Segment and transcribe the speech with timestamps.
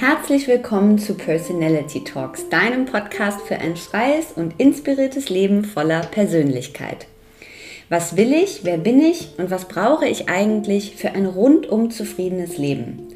[0.00, 7.08] Herzlich willkommen zu Personality Talks, deinem Podcast für ein freies und inspiriertes Leben voller Persönlichkeit.
[7.88, 12.58] Was will ich, wer bin ich und was brauche ich eigentlich für ein rundum zufriedenes
[12.58, 13.08] Leben?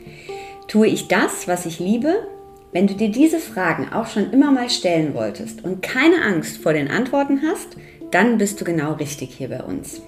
[0.67, 2.27] Tue ich das, was ich liebe?
[2.73, 6.73] Wenn du dir diese Fragen auch schon immer mal stellen wolltest und keine Angst vor
[6.73, 7.77] den Antworten hast,
[8.11, 10.03] dann bist du genau richtig hier bei uns.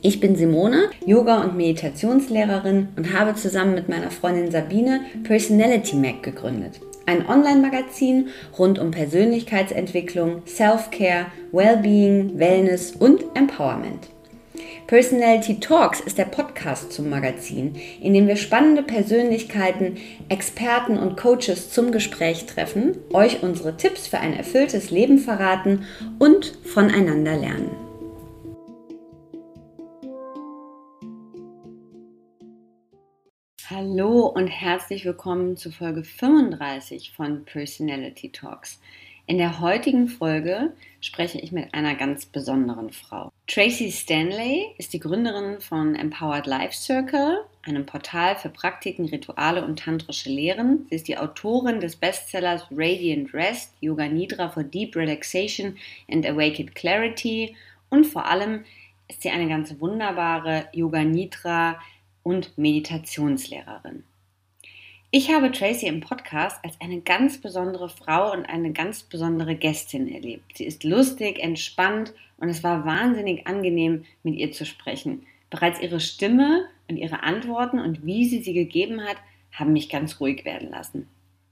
[0.00, 6.22] Ich bin Simone, Yoga- und Meditationslehrerin und habe zusammen mit meiner Freundin Sabine Personality Mac
[6.22, 6.80] gegründet.
[7.06, 14.08] Ein Online-Magazin rund um Persönlichkeitsentwicklung, Self-Care, Wellbeing, Wellness und Empowerment.
[14.86, 19.96] Personality Talks ist der Podcast zum Magazin, in dem wir spannende Persönlichkeiten,
[20.28, 25.86] Experten und Coaches zum Gespräch treffen, euch unsere Tipps für ein erfülltes Leben verraten
[26.20, 27.87] und voneinander lernen.
[33.70, 38.80] Hallo und herzlich willkommen zu Folge 35 von Personality Talks.
[39.26, 43.30] In der heutigen Folge spreche ich mit einer ganz besonderen Frau.
[43.46, 49.80] Tracy Stanley ist die Gründerin von Empowered Life Circle, einem Portal für Praktiken, Rituale und
[49.80, 50.86] tantrische Lehren.
[50.88, 55.76] Sie ist die Autorin des Bestsellers Radiant Rest, Yoga Nidra for Deep Relaxation
[56.10, 57.54] and Awakened Clarity
[57.90, 58.64] und vor allem
[59.08, 61.78] ist sie eine ganz wunderbare Yoga Nidra
[62.22, 64.04] und Meditationslehrerin.
[65.10, 70.06] Ich habe Tracy im Podcast als eine ganz besondere Frau und eine ganz besondere Gästin
[70.06, 70.58] erlebt.
[70.58, 75.26] Sie ist lustig, entspannt und es war wahnsinnig angenehm, mit ihr zu sprechen.
[75.48, 79.16] Bereits ihre Stimme und ihre Antworten und wie sie sie gegeben hat,
[79.52, 81.08] haben mich ganz ruhig werden lassen.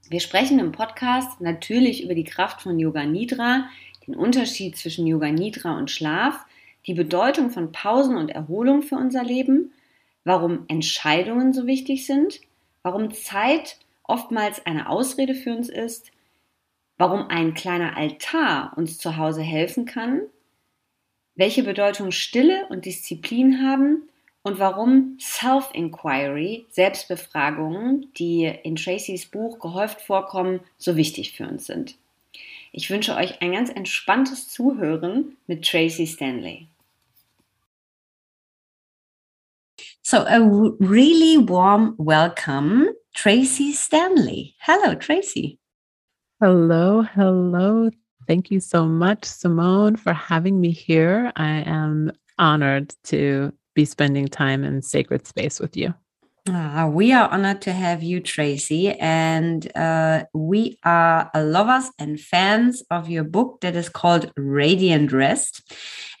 [0.07, 3.67] Wir sprechen im Podcast natürlich über die Kraft von Yoga Nidra,
[4.05, 6.45] den Unterschied zwischen Yoga Nidra und Schlaf,
[6.85, 9.73] die Bedeutung von Pausen und Erholung für unser Leben
[10.27, 12.41] warum Entscheidungen so wichtig sind,
[12.83, 16.11] warum Zeit oftmals eine Ausrede für uns ist,
[16.97, 20.21] warum ein kleiner Altar uns zu Hause helfen kann,
[21.35, 24.09] welche Bedeutung Stille und Disziplin haben
[24.43, 31.95] und warum Self-Inquiry, Selbstbefragungen, die in Tracys Buch gehäuft vorkommen, so wichtig für uns sind.
[32.73, 36.67] Ich wünsche euch ein ganz entspanntes Zuhören mit Tracy Stanley.
[40.07, 40.41] So, a
[40.79, 44.55] really warm welcome, Tracee Stanley.
[44.61, 45.59] Hello, Tracee.
[46.39, 47.89] Hello, hello.
[48.25, 51.33] Thank you so much, Simone, for having me here.
[51.35, 55.93] I am honored to be spending time in sacred space with you.
[56.47, 58.93] Ah, we are honored to have you, Tracee.
[58.93, 65.69] And uh, we are lovers and fans of your book that is called Radiant Rest.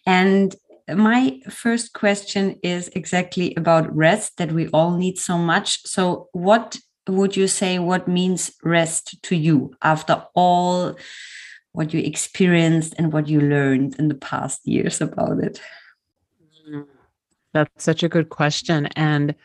[0.05, 0.53] And
[0.95, 5.85] my first question is exactly about rest that we all need so much.
[5.85, 6.77] So, what
[7.07, 10.97] would you say what means rest to you after all
[11.71, 15.61] what you experienced and what you learned in the past years about it?
[16.69, 16.87] Mm,
[17.53, 18.87] that's such a good question.
[18.95, 19.35] And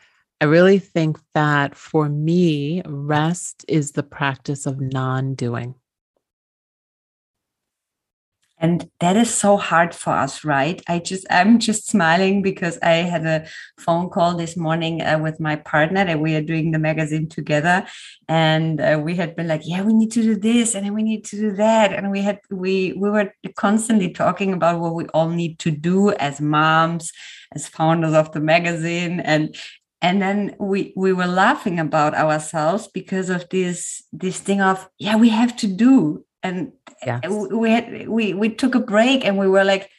[0.41, 5.75] I really think that for me, rest is the practice of non doing.
[8.63, 10.81] And that is so hard for us right?
[10.87, 13.45] I just i'm just smiling because i had a
[13.77, 17.85] phone call this morning uh, with my partner that we are doing the magazine together.
[18.29, 21.25] And uh, we had been like yeah we need to do this and we need
[21.25, 21.93] to do that.
[21.93, 26.11] And we had we we were constantly talking about what we all need to do
[26.13, 27.11] as moms
[27.53, 29.19] as founders of the magazine.
[29.19, 29.55] And
[30.01, 35.17] and then we we were laughing about ourselves because of this this thing of yeah
[35.17, 36.25] we have to do.
[36.41, 36.73] And
[37.05, 37.21] yes.
[37.27, 39.89] we had we we took a break and we were like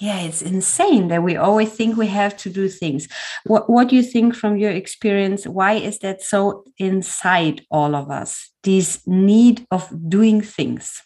[0.00, 3.08] yeah it's insane that we always think we have to do things.
[3.44, 5.46] What what do you think from your experience?
[5.46, 11.00] Why is that so inside all of us this need of doing things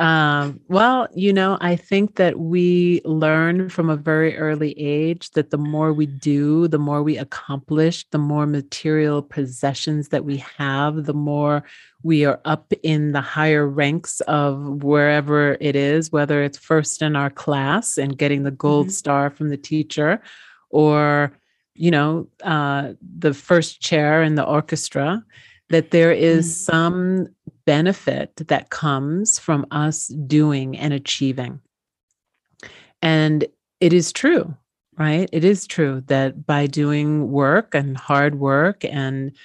[0.00, 5.50] um, well, you know, I think that we learn from a very early age that
[5.50, 11.04] the more we do, the more we accomplish, the more material possessions that we have,
[11.04, 11.64] the more
[12.02, 17.14] we are up in the higher ranks of wherever it is, whether it's first in
[17.14, 18.92] our class and getting the gold mm-hmm.
[18.92, 20.22] star from the teacher
[20.70, 21.30] or,
[21.74, 25.22] you know, uh, the first chair in the orchestra
[25.68, 26.52] that there is mm.
[26.52, 27.28] some
[27.70, 31.60] benefit that comes from us doing and achieving.
[33.00, 33.46] And
[33.78, 34.56] it is true,
[34.98, 35.28] right?
[35.32, 39.36] It is true that by doing work and hard work and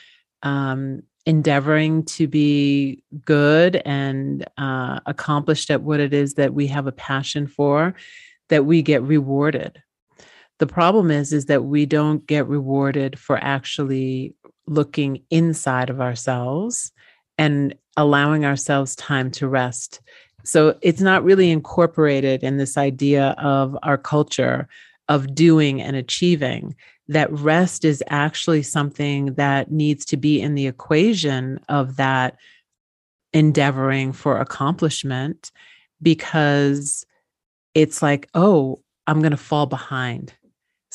[0.42, 6.88] um, endeavoring to be good and uh, accomplished at what it is that we have
[6.88, 7.94] a passion for,
[8.50, 9.83] that we get rewarded.
[10.57, 14.33] The problem is, is that we don't get rewarded for actually
[14.66, 16.92] looking inside of ourselves
[17.38, 20.01] and allowing ourselves time to rest.
[20.44, 24.68] So it's not really incorporated in this idea of our culture
[25.07, 26.75] of doing and achieving.
[27.07, 32.38] That rest is actually something that needs to be in the equation of that
[33.33, 35.51] endeavoring for accomplishment
[36.01, 37.06] because
[37.74, 40.33] it's like, oh, I'm going to fall behind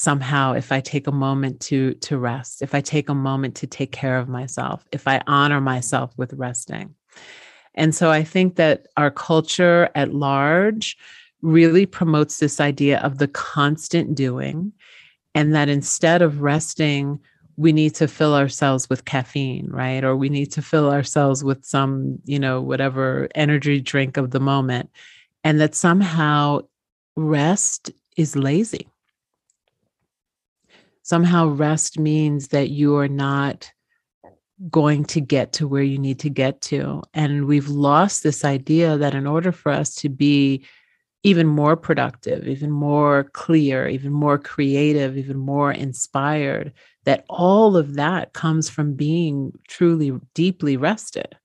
[0.00, 3.66] somehow if i take a moment to to rest if i take a moment to
[3.66, 6.94] take care of myself if i honor myself with resting.
[7.74, 10.96] And so i think that our culture at large
[11.42, 14.72] really promotes this idea of the constant doing
[15.34, 17.20] and that instead of resting
[17.56, 20.02] we need to fill ourselves with caffeine right?
[20.02, 24.40] Or we need to fill ourselves with some you know whatever energy drink of the
[24.40, 24.88] moment
[25.44, 26.60] and that somehow
[27.16, 28.88] rest is lazy
[31.10, 33.68] somehow rest means that you are not
[34.70, 37.02] going to get to where you need to get to.
[37.12, 40.64] And we've lost this idea that in order for us to be
[41.24, 46.72] even more productive, even more clear, even more creative, even more inspired,
[47.06, 51.36] that all of that comes from being truly deeply rested.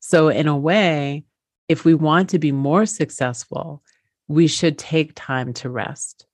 [0.00, 1.26] So, in a way,
[1.68, 3.84] if we want to be more successful,
[4.26, 6.26] we should take time to rest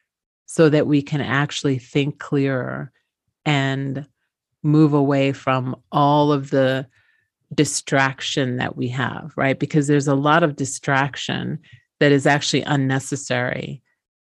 [0.47, 2.91] so that we can actually think clearer
[3.45, 4.07] and
[4.63, 6.87] move away from all of the
[7.55, 9.59] distraction that we have, right?
[9.59, 11.59] Because there's a lot of distraction
[12.01, 13.83] that is actually unnecessary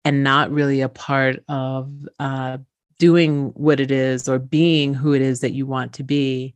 [0.04, 2.58] and not really a part of uh,
[2.98, 6.54] doing what it is or being who it is that you want to be.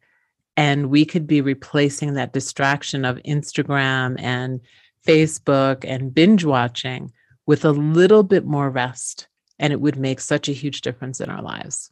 [0.56, 4.60] And we could be replacing that distraction of Instagram and
[5.06, 7.10] Facebook and binge watching
[7.46, 9.28] with a little bit more rest
[9.62, 11.90] and it would make such a huge difference in our lives.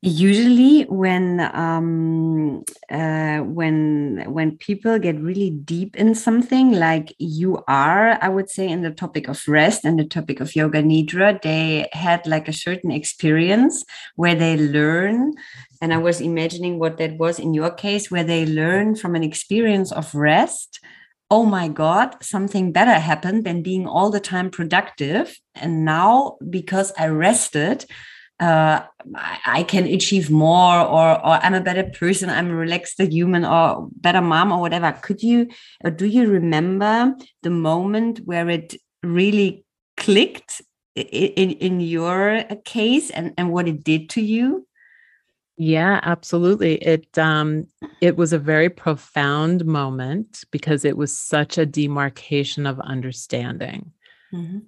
[0.00, 8.16] Usually when um, uh, when when people get really deep in something like you are
[8.22, 11.88] i would say in the topic of rest and the topic of yoga nidra they
[11.92, 13.84] had like a certain experience
[14.14, 15.34] where they learn
[15.82, 19.24] and i was imagining what that was in your case where they learn from an
[19.24, 20.80] experience of rest
[21.30, 25.38] oh my God, something better happened than being all the time productive.
[25.54, 27.84] And now, because I rested,
[28.40, 28.82] uh,
[29.44, 33.88] I, can achieve more, or or I'm a better person, I'm a relaxed human, or
[33.96, 34.92] better mom, or whatever.
[34.92, 35.48] Could you,
[35.82, 39.64] or do you remember the moment where it really
[39.96, 40.62] clicked
[40.94, 44.68] in in your case, and and what it did to you?
[45.58, 46.76] Yeah, absolutely.
[46.76, 47.66] It um
[48.00, 53.90] it was a very profound moment because it was such a demarcation of understanding.
[54.32, 54.58] Mm-hmm.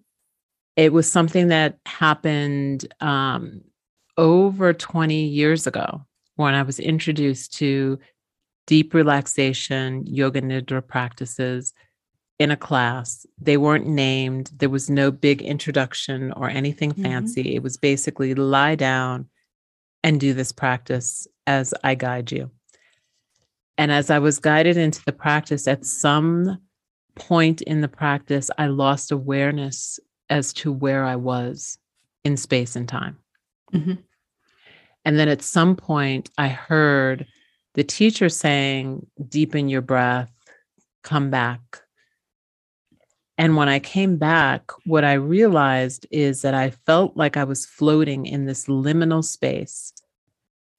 [0.74, 3.62] It was something that happened um
[4.16, 6.04] over 20 years ago
[6.34, 8.00] when I was introduced to
[8.66, 11.72] deep relaxation yoga nidra practices
[12.40, 13.24] in a class.
[13.40, 14.50] They weren't named.
[14.56, 17.02] There was no big introduction or anything mm-hmm.
[17.04, 17.54] fancy.
[17.54, 19.28] It was basically lie down
[20.02, 22.50] and do this practice as I guide you.
[23.76, 26.58] And as I was guided into the practice, at some
[27.14, 29.98] point in the practice, I lost awareness
[30.28, 31.78] as to where I was
[32.24, 33.18] in space and time.
[33.72, 33.94] Mm-hmm.
[35.04, 37.26] And then at some point, I heard
[37.74, 40.30] the teacher saying, Deepen your breath,
[41.02, 41.60] come back.
[43.40, 47.64] And when I came back, what I realized is that I felt like I was
[47.64, 49.94] floating in this liminal space,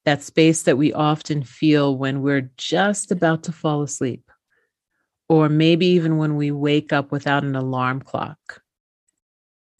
[0.06, 4.30] that space that we often feel when we're just about to fall asleep,
[5.28, 8.62] or maybe even when we wake up without an alarm clock.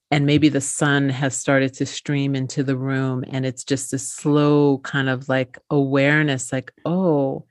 [0.10, 4.00] And maybe the sun has started to stream into the room, and it's just a
[4.00, 7.46] slow kind of like awareness like, oh,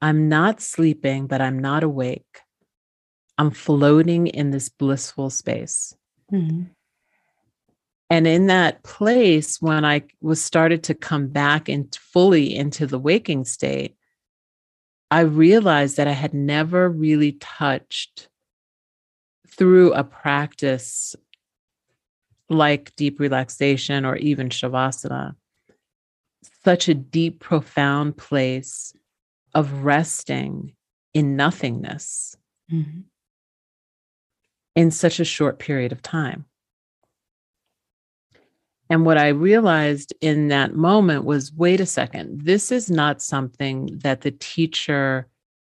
[0.00, 2.42] I'm not sleeping, but I'm not awake
[3.38, 5.94] I'm floating in this blissful space.
[6.32, 6.64] Mm-hmm.
[8.08, 12.98] And in that place, when I was started to come back and fully into the
[12.98, 13.96] waking state,
[15.10, 18.28] I realized that I had never really touched
[19.48, 21.16] through a practice
[22.48, 25.34] like deep relaxation or even shavasana,
[26.64, 28.92] such a deep, profound place
[29.52, 30.74] of resting
[31.12, 32.36] in nothingness.
[32.70, 33.00] Mm-hmm
[34.76, 36.44] in such a short period of time.
[38.88, 43.98] And what I realized in that moment was wait a second, this is not something
[44.04, 45.26] that the teacher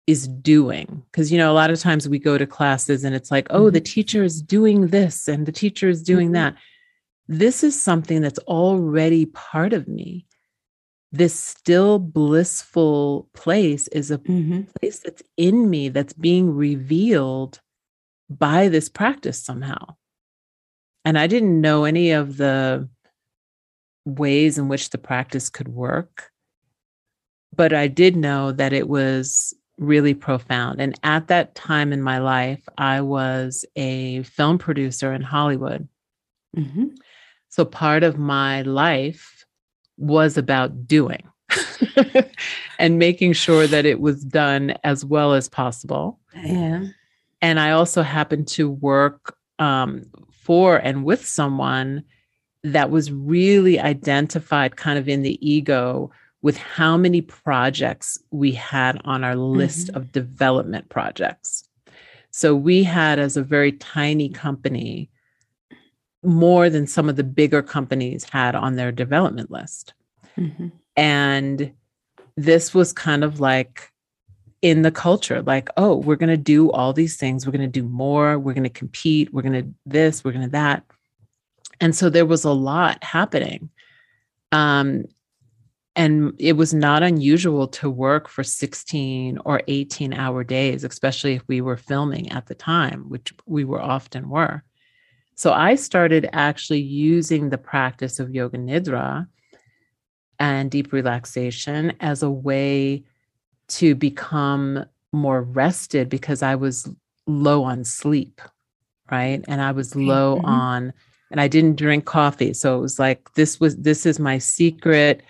[0.07, 1.03] is doing.
[1.11, 3.69] Because, you know, a lot of times we go to classes and it's like, oh,
[3.69, 3.93] the mm-hmm.
[3.93, 6.55] teacher is doing this and the teacher is doing mm-hmm.
[6.55, 6.57] that.
[7.29, 10.27] This is something that's already part of me.
[11.13, 14.63] this still blissful place is a mm-hmm.
[14.81, 17.61] place that's in me that's being revealed
[18.39, 19.97] by this practice somehow.
[21.05, 22.89] And I didn't know any of the
[24.05, 26.31] ways in which the practice could work,
[27.55, 30.81] but I did know that it was really profound.
[30.81, 35.89] And at that time in my life, I was a film producer in Hollywood.
[36.57, 36.87] Mm-hmm.
[37.49, 39.45] So part of my life
[39.97, 41.23] was about doing
[42.79, 46.19] and making sure that it was done as well as possible.
[46.35, 46.87] Yeah.
[47.43, 52.05] And I also happened to work um, for and with someone
[52.65, 56.11] that was really identified kind of in the ego
[56.43, 59.97] with how many projects we had on our list mm-hmm.
[59.97, 61.69] of development projects.
[62.31, 65.11] So we had, as a very tiny company,
[66.23, 69.95] more than some of the bigger companies had on their development list.
[70.37, 70.69] Mm-hmm.
[70.97, 71.73] And
[72.37, 73.92] this was kind of like
[74.63, 77.45] in the culture like, oh, we're going to do all these things.
[77.45, 78.39] We're going to do more.
[78.39, 79.33] We're going to compete.
[79.35, 80.25] We're going to this.
[80.25, 80.85] We're going to that.
[81.81, 83.71] And so there was a lot happening.
[84.53, 85.07] Um,
[85.97, 91.43] and it was not unusual to work for 16 or 18 hour days, especially if
[91.49, 94.63] we were filming at the time, which we were often were.
[95.35, 99.27] So I started actually using the practice of yoga nidra
[100.39, 103.05] and deep relaxation as a way
[103.77, 106.89] to become more rested because I was
[107.27, 108.41] low on sleep,
[109.11, 109.45] right?
[109.49, 110.47] And I was low mm-hmm.
[110.47, 110.93] on
[111.31, 112.53] and I didn't drink coffee.
[112.55, 115.23] So it was like this was this is my secret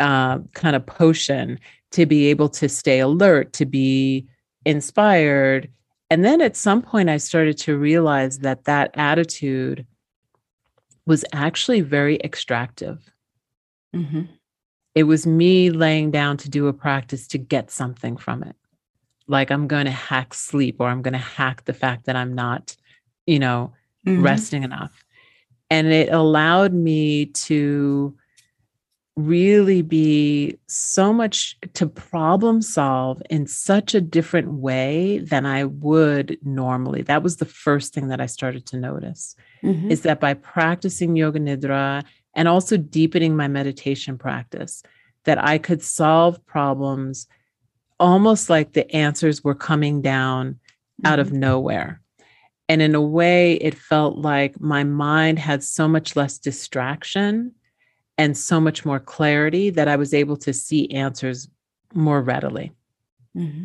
[0.00, 1.58] uh, kind of potion
[1.92, 4.26] to be able to stay alert, to be
[4.64, 5.68] inspired.
[6.10, 9.86] And then at some point, I started to realize that that attitude
[11.06, 13.12] was actually very extractive.
[13.94, 14.22] Mm-hmm.
[14.94, 18.56] It was me laying down to do a practice to get something from it.
[19.26, 22.34] Like I'm going to hack sleep or I'm going to hack the fact that I'm
[22.34, 22.76] not,
[23.26, 23.72] you know,
[24.06, 24.22] mm-hmm.
[24.22, 25.04] resting enough.
[25.70, 28.14] And it allowed me to
[29.16, 36.38] really be so much to problem solve in such a different way than I would
[36.42, 37.02] normally.
[37.02, 39.90] That was the first thing that I started to notice mm-hmm.
[39.90, 44.82] is that by practicing yoga nidra and also deepening my meditation practice,
[45.24, 47.26] that I could solve problems
[48.00, 51.06] almost like the answers were coming down mm-hmm.
[51.06, 51.40] out of mm-hmm.
[51.40, 52.00] nowhere.
[52.68, 57.54] And in a way, it felt like my mind had so much less distraction
[58.18, 61.48] and so much more clarity that I was able to see answers
[61.94, 62.72] more readily.
[63.36, 63.64] Mm-hmm.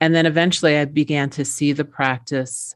[0.00, 2.74] And then eventually I began to see the practice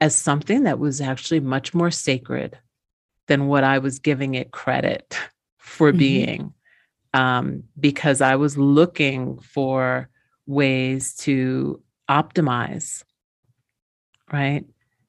[0.00, 2.58] as something that was actually much more sacred
[3.28, 5.16] than what I was giving it credit
[5.58, 5.98] for mm-hmm.
[5.98, 6.54] being,
[7.14, 10.08] um, because I was looking for
[10.46, 11.80] ways to
[12.10, 13.04] optimize,
[14.32, 14.64] right?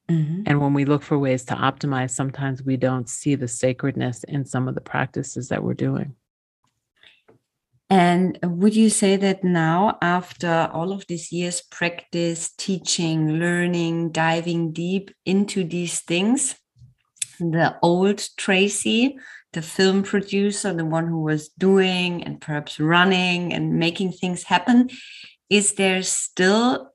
[0.08, 0.42] Mm-hmm.
[0.46, 4.44] And when we look for ways to optimize, sometimes we don't see the sacredness in
[4.44, 6.14] some of the practices that we're doing.
[7.88, 14.72] And would you say that now, after all of these years practice, teaching, learning, diving
[14.72, 16.54] deep into these things,
[17.40, 19.18] the old Tracee,
[19.52, 24.90] the film producer, the one who was doing and perhaps running and making things happen,
[25.48, 26.92] is there still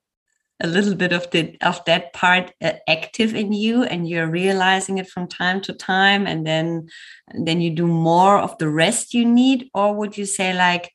[0.64, 4.98] a little bit of the of that part uh, active in you and you're realizing
[4.98, 6.88] it from time to time and then
[7.34, 9.70] then you do more of the rest you need?
[9.74, 10.92] Or would you say like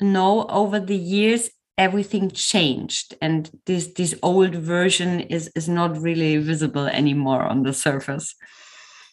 [0.00, 6.36] no over the years everything changed and this this old version is is not really
[6.36, 8.34] visible anymore on the surface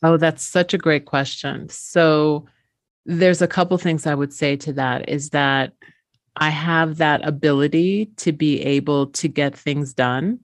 [0.04, 2.46] oh that's such a great question so
[3.06, 5.74] there's a couple things i would say to that is that
[6.40, 10.40] I have that ability to be able to get things done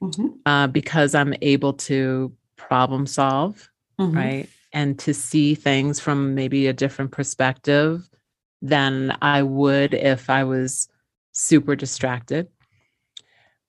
[0.00, 0.28] mm-hmm.
[0.46, 3.68] uh, because I'm able to problem solve,
[4.00, 4.16] mm-hmm.
[4.16, 4.48] right?
[4.72, 8.08] And to see things from maybe a different perspective
[8.62, 10.88] than I would if I was
[11.32, 12.46] super distracted.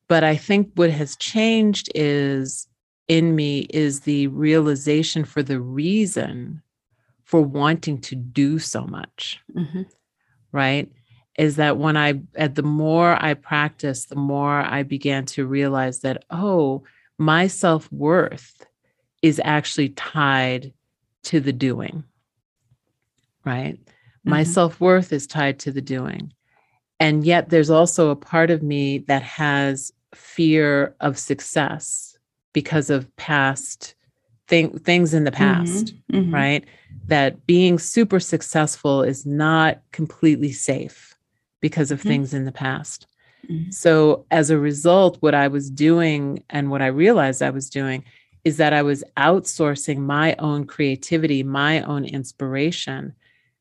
[0.07, 2.67] But I think what has changed is
[3.07, 6.61] in me is the realization for the reason
[7.23, 9.39] for wanting to do so much.
[9.55, 9.83] Mm-hmm.
[10.51, 10.91] Right
[11.37, 16.01] is that when I, at the more I practiced, the more I began to realize
[16.01, 16.83] that, oh,
[17.17, 18.65] my self worth
[19.21, 20.73] is actually tied
[21.23, 22.03] to the doing,
[23.45, 23.75] right?
[23.75, 24.29] Mm-hmm.
[24.29, 26.33] My self worth is tied to the doing.
[26.99, 32.12] And yet there's also a part of me that has fear of success
[32.53, 33.95] because of past
[34.47, 36.17] thing, things in the past, mm-hmm.
[36.17, 36.33] Mm-hmm.
[36.33, 36.65] right?
[37.07, 41.15] That being super successful is not completely safe
[41.59, 42.09] because of mm-hmm.
[42.09, 43.07] things in the past.
[43.49, 43.71] Mm-hmm.
[43.71, 48.05] So, as a result, what I was doing and what I realized I was doing
[48.43, 53.13] is that I was outsourcing my own creativity, my own inspiration,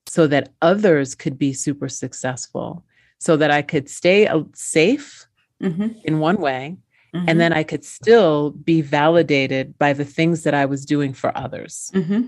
[0.06, 2.84] so that others could be super successful,
[3.18, 5.26] so that I could stay safe
[5.62, 5.88] mm-hmm.
[6.04, 6.76] in one way.
[7.14, 7.28] Mm-hmm.
[7.28, 11.36] And then I could still be validated by the things that I was doing for
[11.36, 11.90] others.
[11.94, 12.22] Mm-hmm.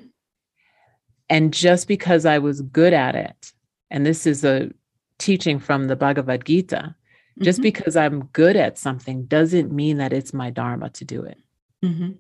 [1.31, 3.53] And just because I was good at it,
[3.91, 4.71] and this is a
[5.19, 6.95] teaching from the Bhagavad Gita,
[7.41, 7.63] just mm-hmm.
[7.63, 11.39] because I'm good at something doesn't mean that it's my dharma to do it.
[11.83, 12.13] Mm-hmm.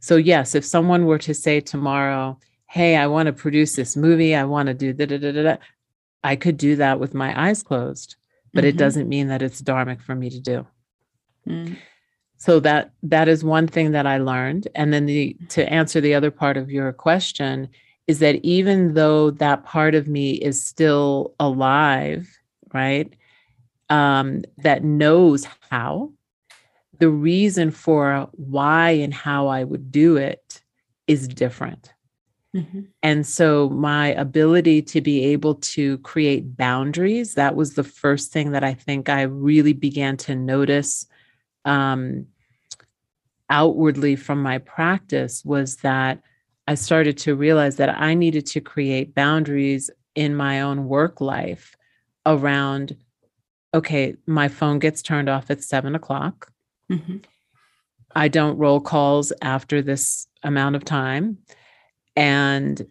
[0.00, 4.34] So, yes, if someone were to say tomorrow, Hey, I want to produce this movie,
[4.34, 5.56] I want to do da da da da,
[6.24, 8.16] I could do that with my eyes closed,
[8.52, 8.70] but mm-hmm.
[8.70, 10.66] it doesn't mean that it's dharmic for me to do.
[11.48, 11.76] Mm.
[12.36, 14.68] So that that is one thing that I learned.
[14.74, 17.68] And then the to answer the other part of your question
[18.06, 22.28] is that even though that part of me is still alive,
[22.72, 23.14] right?
[23.90, 26.12] um, that knows how.
[26.98, 30.62] The reason for why and how I would do it
[31.06, 31.92] is different.
[32.54, 32.82] Mm-hmm.
[33.02, 38.52] And so, my ability to be able to create boundaries, that was the first thing
[38.52, 41.06] that I think I really began to notice
[41.64, 42.26] um,
[43.50, 46.22] outwardly from my practice was that
[46.66, 51.76] I started to realize that I needed to create boundaries in my own work life
[52.26, 52.96] around
[53.74, 56.52] okay, my phone gets turned off at seven o'clock.
[56.90, 57.16] Mm-hmm.
[58.14, 61.38] I don't roll calls after this amount of time.
[62.14, 62.86] And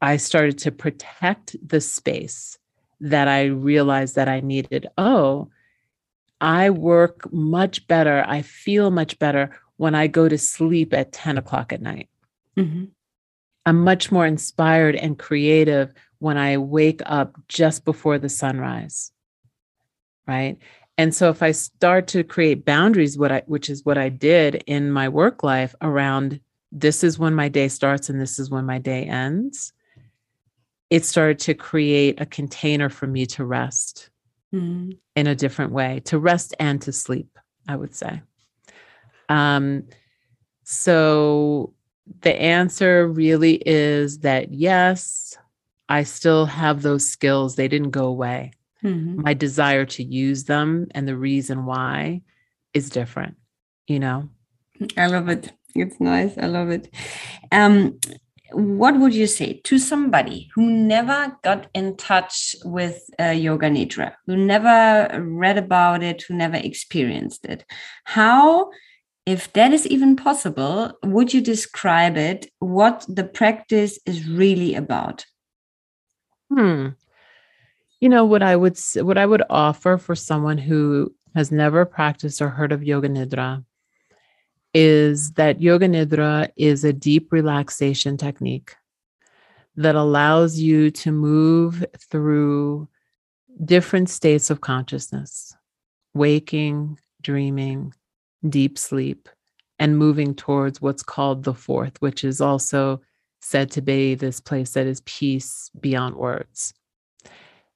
[0.00, 2.56] I started to protect the space
[3.00, 4.86] that I realized that I needed.
[4.96, 5.48] Oh,
[6.40, 8.24] I work much better.
[8.26, 12.08] I feel much better when I go to sleep at 10 o'clock at night.
[12.56, 12.84] Mm-hmm.
[13.66, 19.12] I'm much more inspired and creative when I wake up just before the sunrise
[20.30, 20.58] right
[20.96, 24.62] and so if i start to create boundaries what i which is what i did
[24.66, 26.40] in my work life around
[26.72, 29.72] this is when my day starts and this is when my day ends
[30.88, 34.10] it started to create a container for me to rest
[34.52, 34.90] mm-hmm.
[35.16, 38.22] in a different way to rest and to sleep i would say.
[39.28, 39.84] Um
[40.64, 41.72] so
[42.22, 45.36] the answer really is that yes
[45.88, 47.56] i still have those skills.
[47.56, 48.52] They didn't go away.
[48.82, 49.20] Mm-hmm.
[49.20, 52.22] my desire to use them and the reason why
[52.72, 53.36] is different
[53.90, 54.28] you know?
[54.96, 55.52] I love it.
[55.74, 56.38] It's nice.
[56.38, 56.94] I love it.
[57.52, 57.98] Um
[58.52, 64.14] what would you say to somebody who never got in touch with uh, yoga nidra
[64.26, 67.64] who never read about it who never experienced it?
[68.04, 68.70] How
[69.26, 75.26] if that is even possible would you describe it what the practice is really about?
[76.52, 76.88] Hmm.
[78.00, 82.42] You know what i would what i would offer for someone who has never practiced
[82.42, 83.64] or heard of yoga nidra
[84.74, 88.76] is that yoga nidra is a deep relaxation technique
[89.76, 92.88] that allows you to move through
[93.64, 95.54] different states of consciousness
[96.14, 97.92] waking dreaming
[98.48, 99.28] deep sleep
[99.78, 103.00] and moving towards what's called the fourth which is also
[103.40, 106.74] said to be this place that is peace beyond words.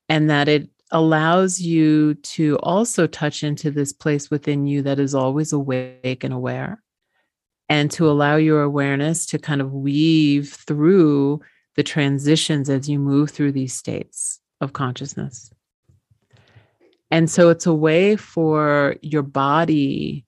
[0.09, 5.14] And that it allows you to also touch into this place within you that is
[5.14, 6.83] always awake and aware
[7.68, 11.40] and to allow your awareness to kind of weave through
[11.77, 15.50] the transitions as you move through these states of consciousness.
[17.11, 20.24] And so it's a way for your body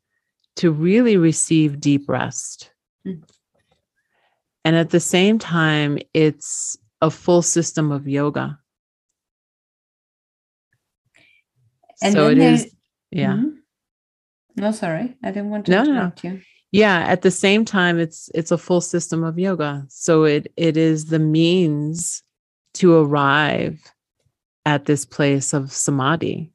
[0.57, 2.70] to really receive deep rest.
[3.07, 3.22] Mm.
[4.64, 8.59] And at the same time, it's a full system of yoga.
[12.03, 12.75] And so it is,
[13.11, 13.35] yeah.
[13.35, 13.49] Mm-hmm.
[14.57, 16.31] No, sorry, I didn't want to no, interrupt no.
[16.31, 16.40] you.
[16.72, 19.87] Yeah, at the same time, it's it's a full system of yoga.
[19.88, 22.22] So it it is the means
[22.74, 23.92] to arrive
[24.66, 26.52] at this place of samadhi,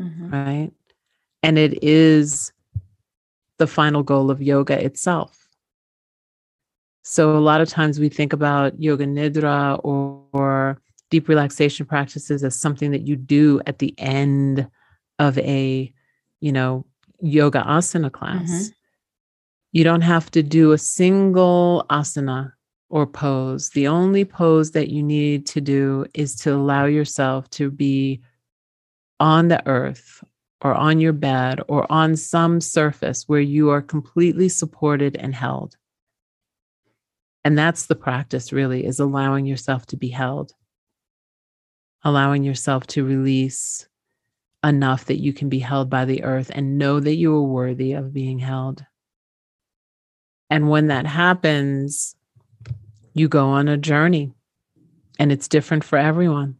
[0.00, 0.30] mm-hmm.
[0.30, 0.70] right?
[1.42, 2.52] And it is
[3.58, 5.46] the final goal of yoga itself.
[7.02, 12.42] So a lot of times we think about yoga nidra or, or deep relaxation practices
[12.42, 14.66] as something that you do at the end
[15.18, 15.92] of a,
[16.40, 16.86] you know,
[17.20, 18.50] yoga asana class.
[18.50, 18.72] Mm-hmm.
[19.74, 22.52] You don't have to do a single asana
[22.90, 23.70] or pose.
[23.70, 28.22] The only pose that you need to do is to allow yourself to be
[29.18, 30.22] on the earth
[30.60, 35.76] or on your bed or on some surface where you are completely supported and held.
[37.42, 40.52] And that's the practice, really, is allowing yourself to be held,
[42.04, 43.88] allowing yourself to release
[44.62, 47.94] enough that you can be held by the earth and know that you are worthy
[47.94, 48.86] of being held.
[50.54, 52.14] And when that happens,
[53.12, 54.30] you go on a journey
[55.18, 56.58] and it's different for everyone.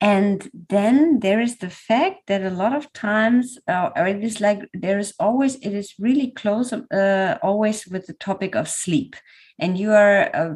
[0.00, 4.40] And then there is the fact that a lot of times, uh, or it is
[4.40, 9.14] like there is always, it is really close, uh, always with the topic of sleep.
[9.58, 10.54] And you are uh,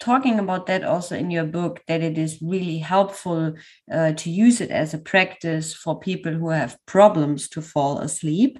[0.00, 3.52] talking about that also in your book, that it is really helpful
[3.92, 8.58] uh, to use it as a practice for people who have problems to fall asleep.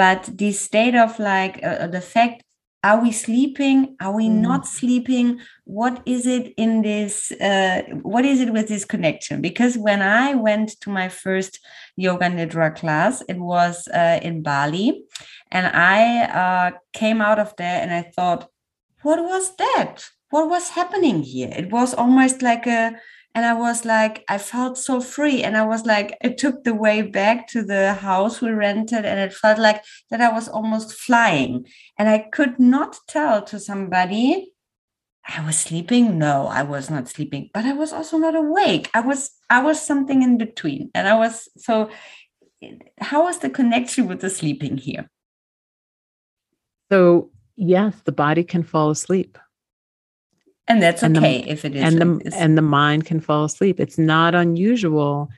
[0.00, 2.42] But this state of like uh, the fact
[2.82, 3.78] are we sleeping?
[4.00, 4.40] Are we mm.
[4.48, 5.40] not sleeping?
[5.64, 9.42] What is it in this uh, what is it with this connection?
[9.42, 11.52] Because when i went to my first
[11.96, 14.88] yoga nidra class it was uh, in bali
[15.56, 16.00] and i
[16.42, 18.48] uh, came out of there and i thought
[19.02, 19.94] what was that?
[20.30, 21.52] What was happening here?
[21.62, 22.96] It was almost like a
[23.34, 25.42] and i was like i felt so free.
[25.42, 29.20] And i was like it took the way back to the house we rented and
[29.20, 31.66] it felt like that i was almost flying.
[31.98, 34.52] And i could not tell to somebody
[35.26, 36.18] i was sleeping?
[36.18, 37.50] No i was not sleeping.
[37.54, 38.90] But i was also not awake.
[38.94, 40.90] I was i was something in between.
[40.94, 41.90] And i was so
[42.98, 45.08] how was the connection with the sleeping here?
[46.90, 49.38] So yes the body can fall asleep
[50.70, 53.44] and that's and okay the, if it is and the and the mind can fall
[53.44, 53.80] asleep.
[53.80, 55.28] It's not unusual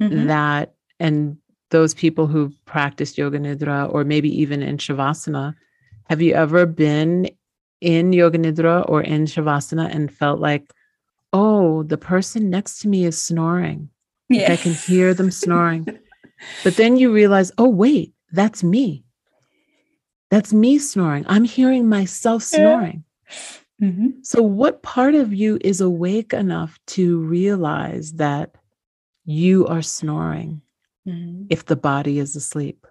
[0.00, 0.26] mm-hmm.
[0.26, 1.38] that and
[1.70, 5.54] those people who practice yoga nidra or maybe even in shavasana
[6.08, 7.30] have you ever been
[7.80, 10.70] in yoga nidra or in shavasana and felt like
[11.32, 13.88] oh the person next to me is snoring.
[14.28, 14.52] Yeah.
[14.52, 15.86] i can hear them snoring.
[16.62, 19.04] But then you realize oh wait that's me.
[20.30, 21.24] That's me snoring.
[21.28, 23.04] I'm hearing myself snoring.
[23.30, 23.36] yeah.
[23.82, 24.08] Mm-hmm.
[24.22, 28.54] So, what part of you is awake enough to realize that
[29.24, 30.62] you are snoring
[31.06, 31.46] mm-hmm.
[31.50, 32.86] if the body is asleep?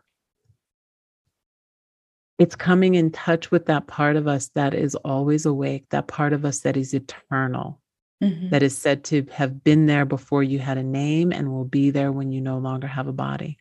[2.38, 6.34] It's coming in touch with that part of us that is always awake, that part
[6.34, 7.80] of us that is eternal,
[8.22, 8.50] mm-hmm.
[8.50, 11.92] that is said to have been there before you had a name and will be
[11.92, 13.58] there when you no longer have a body.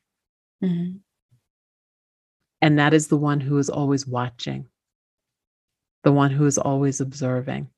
[0.64, 0.96] Mm-hmm.
[2.62, 4.66] And that is the one who is always watching
[6.02, 7.68] the one who is always observing,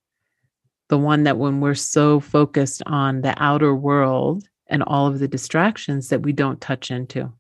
[0.89, 5.29] the one that when we're so focused on the outer world and all of the
[5.29, 7.33] distractions that we don't touch into.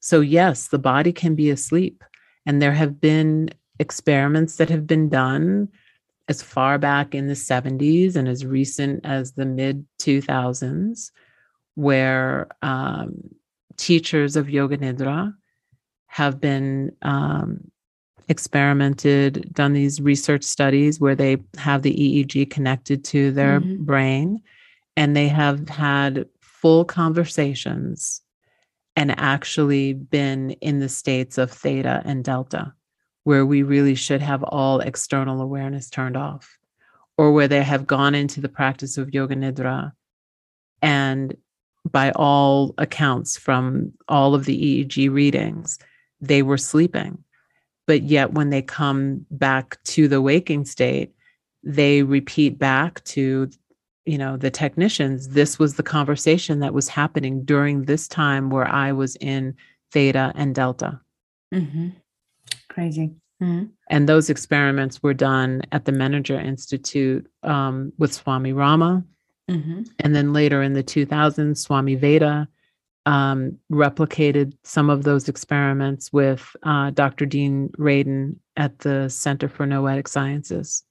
[0.00, 2.02] So, yes, the body can be asleep.
[2.44, 5.68] And there have been experiments that have been done
[6.28, 11.10] as far back in the 70s and as recent as the mid 2000s,
[11.74, 13.34] where um,
[13.76, 15.34] teachers of Yoga Nidra
[16.06, 17.70] have been um,
[18.28, 23.84] experimented, done these research studies where they have the EEG connected to their mm-hmm.
[23.84, 24.42] brain
[24.96, 28.20] and they have had full conversations
[28.94, 32.72] and actually been in the states of theta and delta,
[33.24, 36.58] where we really should have all external awareness turned off,
[37.16, 39.92] or where they have gone into the practice of yoga nidra
[40.82, 41.36] and
[41.90, 45.78] by all accounts from all of the EEG readings,
[46.20, 47.22] they were sleeping
[47.86, 51.12] but yet when they come back to the waking state
[51.62, 53.48] they repeat back to
[54.04, 58.68] you know the technicians this was the conversation that was happening during this time where
[58.68, 59.54] i was in
[59.92, 61.00] theta and delta
[61.54, 61.88] mm-hmm.
[62.68, 63.64] crazy mm-hmm.
[63.90, 69.04] and those experiments were done at the Menninger Institute um, with Swami Rama.
[69.50, 69.82] Mm-hmm.
[69.98, 72.48] And then later in the 2000s, Swami Veda
[73.06, 77.26] um, replicated some of those experiments with uh, Dr.
[77.26, 80.84] Dean Radin at the Center for Noetic Sciences.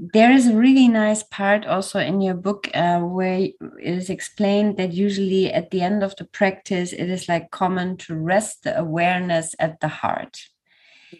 [0.00, 4.76] There is a really nice part also in your book uh, where it is explained
[4.76, 8.78] that usually at the end of the practice, it is like common to rest the
[8.78, 10.38] awareness at the heart.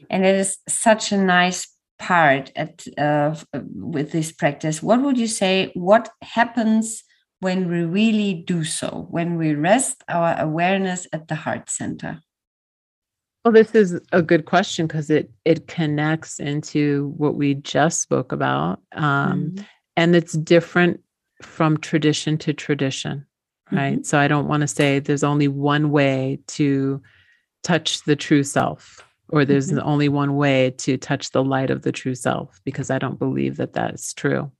[0.09, 1.67] And it is such a nice
[1.99, 3.35] part at uh,
[3.75, 7.03] with this practice what would you say what happens
[7.40, 12.20] when we really do so, when we rest our awareness at the heart center?
[13.44, 18.33] Well, this is a good question because it it connects into what we just spoke
[18.33, 19.64] about, um, mm-hmm.
[19.96, 21.01] and it's different
[21.40, 23.24] from tradition to tradition,
[23.70, 23.94] right?
[23.94, 24.03] Mm-hmm.
[24.03, 27.01] So I don't want to say there's only one way to
[27.62, 29.88] touch the true self, or there's mm-hmm.
[29.88, 33.57] only one way to touch the light of the true self, because I don't believe
[33.57, 34.51] that that's true.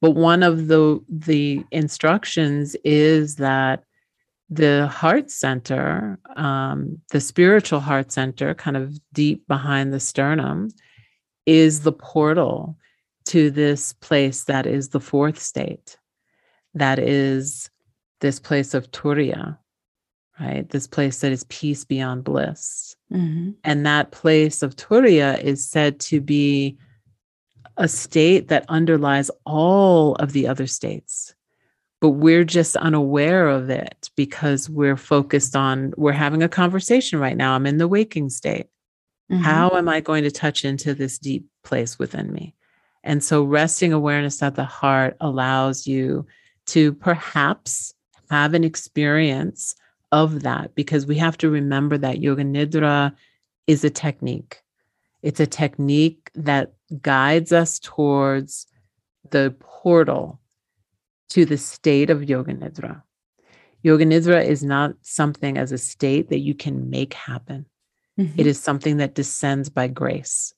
[0.00, 3.84] But one of the the instructions is that
[4.48, 10.70] the heart center, um, the spiritual heart center, kind of deep behind the sternum,
[11.46, 12.76] is the portal
[13.26, 15.96] to this place that is the fourth state,
[16.74, 17.70] that is
[18.20, 19.56] this place of Turiya,
[20.40, 20.68] right?
[20.68, 22.96] This place that is peace beyond bliss.
[23.12, 23.52] Mm-hmm.
[23.62, 26.76] And that place of Turiya is said to be
[27.76, 31.34] a state that underlies all of the other states
[32.00, 37.36] but we're just unaware of it because we're focused on we're having a conversation right
[37.36, 37.54] now.
[37.54, 38.66] I'm in the waking state.
[39.30, 39.42] Mm-hmm.
[39.44, 42.54] how am i going to touch into this deep place within me?
[43.04, 46.26] And so resting awareness at the heart allows you
[46.66, 47.94] to perhaps
[48.28, 49.76] have an experience
[50.10, 53.14] of that because we have to remember that yoga nidra
[53.68, 54.62] is a technique.
[55.22, 58.66] It's a technique that guides us towards
[59.30, 60.40] the portal
[61.30, 63.02] to the state of Yoga Nidra.
[63.82, 67.66] Yoga Nidra is not something as a state that you can make happen.
[68.18, 68.40] Mm-hmm.
[68.40, 70.52] It is something that descends by grace.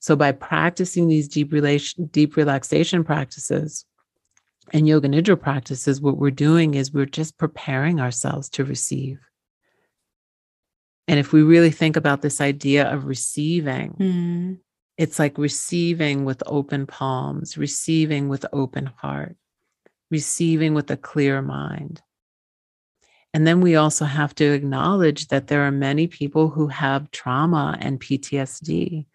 [0.00, 3.84] So by practicing these deep relation, deep relaxation practices
[4.72, 9.18] and yoga nidra practices, what we're doing is we're just preparing ourselves to receive.
[11.06, 14.58] And if we really think about this idea of receiving, mm.
[14.96, 19.36] It's like receiving with open palms, receiving with open heart
[20.14, 22.00] receiving with a clear mind.
[23.32, 27.76] And then we also have to acknowledge that there are many people who have trauma
[27.80, 29.06] and PTSD,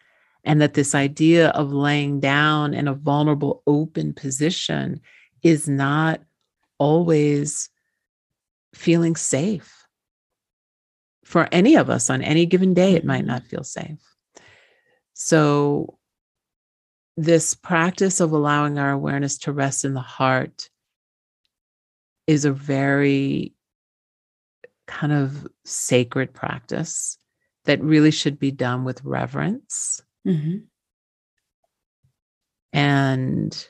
[0.44, 5.00] and that this idea of laying down in a vulnerable, open position
[5.42, 6.20] is not
[6.78, 7.70] always
[8.74, 9.74] feeling safe.
[11.24, 14.00] For any of us on any given day, it might not feel safe.
[15.22, 15.98] So,
[17.18, 20.70] this practice of allowing our awareness to rest in the heart
[22.26, 23.54] is a very
[24.88, 27.18] kind of sacred practice
[27.66, 30.02] that really should be done with reverence.
[30.26, 30.60] Mm-hmm.
[32.72, 33.68] And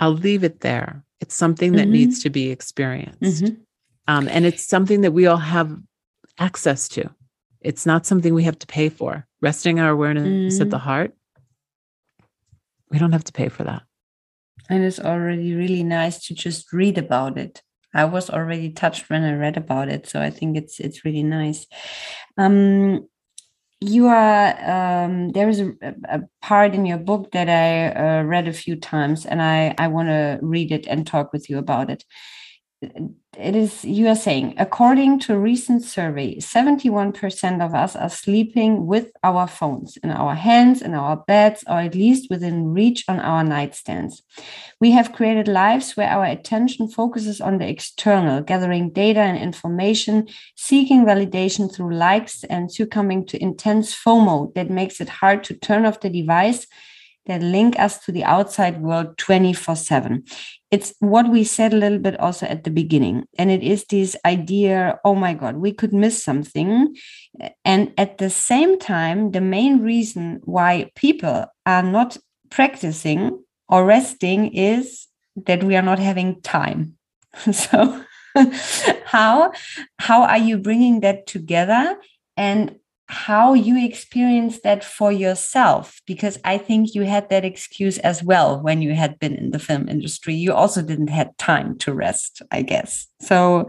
[0.00, 1.04] I'll leave it there.
[1.20, 1.92] It's something that mm-hmm.
[1.92, 3.44] needs to be experienced.
[3.44, 3.54] Mm-hmm.
[4.08, 5.78] Um, and it's something that we all have
[6.40, 7.08] access to.
[7.60, 9.26] It's not something we have to pay for.
[9.42, 10.84] Resting our awareness at the mm-hmm.
[10.84, 11.14] heart,
[12.90, 13.82] we don't have to pay for that
[14.70, 17.62] and it's already really nice to just read about it
[17.94, 21.22] i was already touched when i read about it so i think it's it's really
[21.22, 21.66] nice
[22.38, 23.06] um
[23.82, 25.72] you are um, there is a,
[26.04, 29.88] a, part in your book that i uh, read a few times and i i
[29.88, 32.04] want to read it and talk with you about it
[32.82, 38.86] it is you are saying according to a recent survey 71% of us are sleeping
[38.86, 43.20] with our phones in our hands in our beds or at least within reach on
[43.20, 44.22] our nightstands.
[44.80, 50.28] We have created lives where our attention focuses on the external gathering data and information
[50.56, 55.84] seeking validation through likes and succumbing to intense fomo that makes it hard to turn
[55.84, 56.66] off the device
[57.30, 60.24] that link us to the outside world 24 7
[60.70, 64.16] it's what we said a little bit also at the beginning and it is this
[64.24, 66.96] idea oh my god we could miss something.
[67.64, 72.16] And at the same time the main reason why people are not
[72.50, 75.06] practicing or resting is
[75.46, 76.96] that we are not having time.
[77.52, 78.02] So
[79.04, 79.52] how
[79.98, 81.96] how are you bringing that together?
[82.36, 82.76] And
[83.10, 88.60] how you experienced that for yourself because i think you had that excuse as well
[88.62, 90.34] when you had been in the film industry.
[90.34, 93.08] You also didn't have time to rest i guess.
[93.20, 93.68] So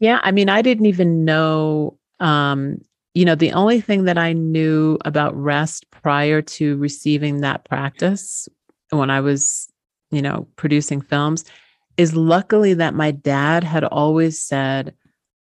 [0.00, 2.78] yeah i mean i didn't even know um
[3.14, 8.48] you know the only thing that i knew about rest prior to receiving that practice
[8.90, 9.68] when i was
[10.10, 11.44] you know producing films
[11.96, 14.92] is luckily that my dad had always said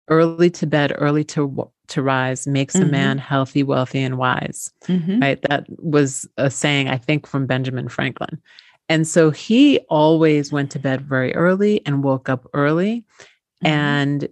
[0.07, 2.89] early to bed early to to rise makes mm-hmm.
[2.89, 4.71] a man healthy, wealthy, and wise.
[4.85, 5.19] Mm-hmm.
[5.19, 5.41] Right.
[5.49, 8.41] That was a saying, I think, from Benjamin Franklin.
[8.89, 13.05] And so he always went to bed very early and woke up early.
[13.63, 13.67] Mm-hmm.
[13.67, 14.29] And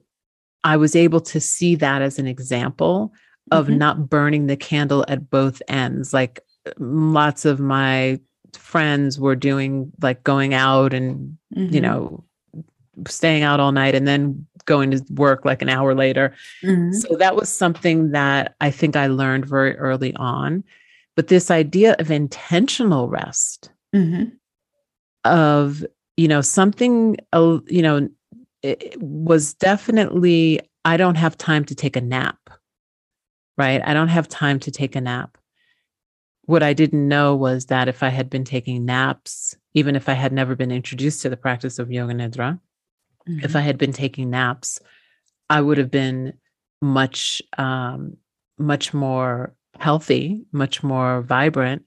[0.64, 3.14] I was able to see that as an example
[3.52, 3.78] of mm-hmm.
[3.78, 6.14] not burning the candle at both ends.
[6.14, 6.40] Like
[6.78, 8.20] lots of my
[8.54, 11.80] friends were doing, like going out and, you mm-hmm.
[11.80, 12.24] know,
[13.08, 16.34] staying out all night and then going to work like an hour later.
[16.64, 16.94] Mm-hmm.
[16.94, 20.64] So that was something that I think I learned very early on.
[21.16, 24.30] But this idea of intentional rest, mm-hmm.
[25.26, 25.86] of,
[26.18, 28.08] you know, something, uh, you know,
[28.98, 32.38] was definitely, I don't have time to take a nap,
[33.58, 33.82] right?
[33.84, 35.38] I don't have time to take a nap.
[36.46, 40.14] What I didn't know was that if I had been taking naps, even if I
[40.14, 42.60] had never been introduced to the practice of yoga nidra,
[43.28, 43.46] Mm-hmm.
[43.46, 44.80] If I had been taking naps
[45.52, 46.34] I would have been
[46.82, 48.16] much, um,
[48.58, 51.84] much more healthy, much more vibrant.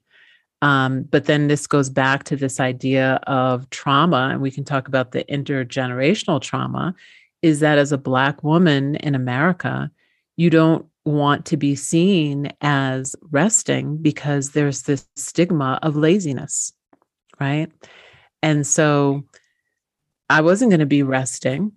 [0.61, 4.87] Um, but then this goes back to this idea of trauma, and we can talk
[4.87, 6.93] about the intergenerational trauma.
[7.41, 9.89] Is that as a Black woman in America,
[10.37, 16.71] you don't want to be seen as resting because there's this stigma of laziness,
[17.39, 17.71] right?
[18.43, 19.23] And so
[20.29, 21.71] I wasn't going to be resting.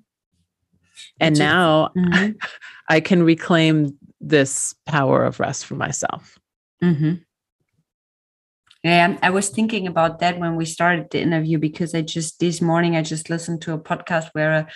[1.21, 2.33] And Just, now mm-hmm.
[2.89, 6.39] I can reclaim this power of rest for myself.
[6.83, 7.15] Mm-hmm.
[8.89, 12.63] Yeah, I was thinking about that when we started the interview because I just this
[12.63, 14.67] morning I just listened to a podcast where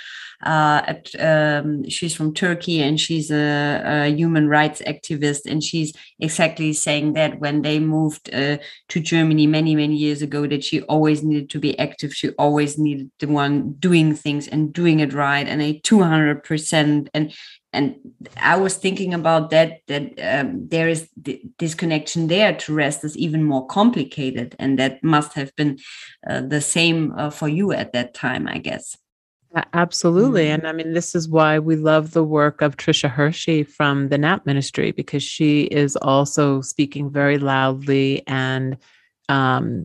[0.45, 5.95] uh, at, um, she's from Turkey and she's a, a, human rights activist and she's
[6.21, 8.59] exactly saying that when they moved uh,
[8.91, 12.77] to Germany many many years ago that she always needed to be active, she always
[12.77, 17.33] needed the one doing things and doing it right and a two hundred percent and
[17.73, 17.97] and
[18.41, 23.05] i was thinking about that that um, there is th- this connection there to rest
[23.05, 25.79] is even more complicated and that must have been
[26.29, 28.97] uh, the same uh, for you at that time i guess.
[29.75, 30.45] Absolutely.
[30.45, 30.55] Mm-hmm.
[30.55, 34.17] and i mean this is why we love the work of Tricia Hersey from the
[34.17, 38.79] nap ministry because she is also speaking very loudly and
[39.29, 39.85] um,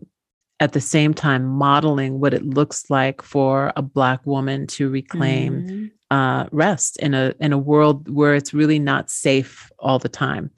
[0.58, 5.62] at the same time modeling what it looks like for a black woman to reclaim
[5.62, 10.08] mm-hmm uh, rest in a in a world where it's really not safe all the
[10.08, 10.50] time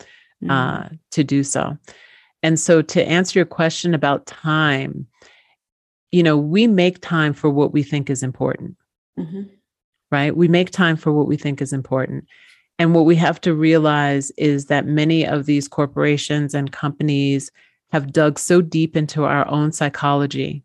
[0.43, 0.51] mm-hmm.
[0.51, 1.77] uh, to do so.
[2.43, 5.07] And so, to answer your question about time,
[6.11, 8.77] you know, we make time for what we think is important,
[9.19, 9.43] mm-hmm.
[10.11, 10.37] right?
[10.37, 12.27] We make time for what we think is important.
[12.79, 17.51] And what we have to realize is that many of these corporations and companies
[17.93, 20.65] have dug so deep into our own psychology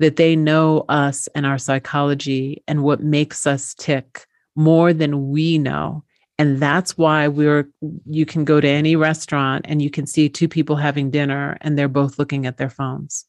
[0.00, 5.58] that they know us and our psychology and what makes us tick more than we
[5.58, 6.02] know.
[6.38, 7.68] And that's why we're,
[8.06, 11.78] you can go to any restaurant and you can see two people having dinner and
[11.78, 13.26] they're both looking at their phones.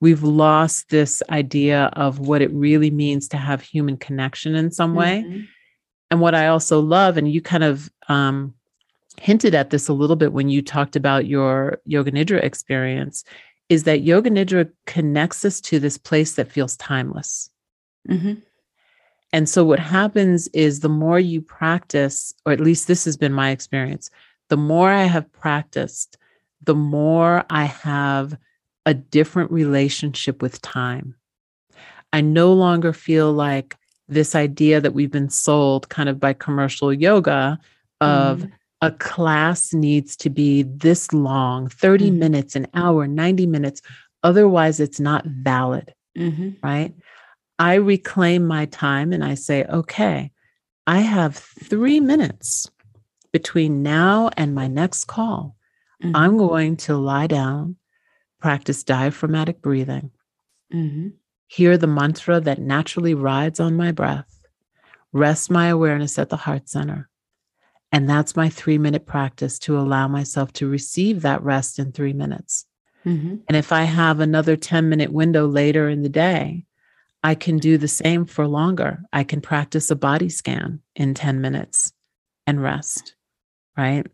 [0.00, 4.94] We've lost this idea of what it really means to have human connection in some
[4.94, 5.24] way.
[5.26, 5.40] Mm-hmm.
[6.10, 8.52] And what I also love, and you kind of um,
[9.18, 13.24] hinted at this a little bit when you talked about your Yoga Nidra experience,
[13.68, 17.50] is that yoga nidra connects us to this place that feels timeless.
[18.08, 18.34] Mm-hmm.
[19.32, 23.32] And so, what happens is the more you practice, or at least this has been
[23.32, 24.10] my experience,
[24.48, 26.16] the more I have practiced,
[26.62, 28.38] the more I have
[28.86, 31.16] a different relationship with time.
[32.12, 33.76] I no longer feel like
[34.08, 37.58] this idea that we've been sold kind of by commercial yoga
[38.00, 38.52] of mm
[38.86, 42.18] a class needs to be this long 30 mm-hmm.
[42.20, 43.82] minutes, an hour, 90 minutes.
[44.22, 45.92] Otherwise, it's not valid.
[46.16, 46.50] Mm-hmm.
[46.62, 46.94] Right.
[47.58, 50.30] I reclaim my time and I say, okay,
[50.86, 52.70] I have three minutes
[53.32, 55.56] between now and my next call.
[56.00, 56.14] Mm-hmm.
[56.14, 57.76] I'm going to lie down,
[58.40, 60.12] practice diaphragmatic breathing,
[60.72, 61.08] mm-hmm.
[61.48, 64.32] hear the mantra that naturally rides on my breath,
[65.12, 67.08] rest my awareness at the heart center
[67.92, 72.12] and that's my three minute practice to allow myself to receive that rest in three
[72.12, 72.66] minutes.
[73.04, 73.36] Mm-hmm.
[73.48, 76.64] And if I have another 10 minute window later in the day,
[77.22, 79.02] I can do the same for longer.
[79.12, 81.92] I can practice a body scan in 10 minutes
[82.46, 83.14] and rest,
[83.76, 84.06] right?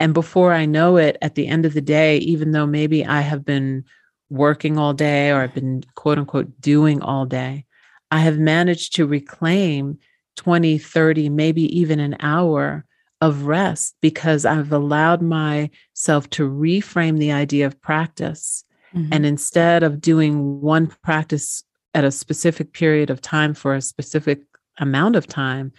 [0.00, 3.20] And before I know it, at the end of the day, even though maybe I
[3.20, 3.84] have been
[4.28, 7.64] working all day or I've been quote unquote doing all day,
[8.10, 9.98] I have managed to reclaim
[10.36, 12.84] 20, 30, maybe even an hour
[13.20, 18.64] of rest because I've allowed myself to reframe the idea of practice.
[18.94, 19.12] Mm-hmm.
[19.12, 21.62] And instead of doing one practice
[21.94, 24.42] at a specific period of time for a specific
[24.78, 25.72] amount of time,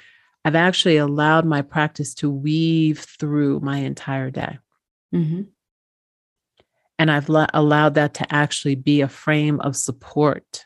[0.44, 4.60] I've actually allowed my practice to weave through my entire day.
[5.14, 5.42] Mm-hmm.
[6.98, 10.66] And I've la- allowed that to actually be a frame of support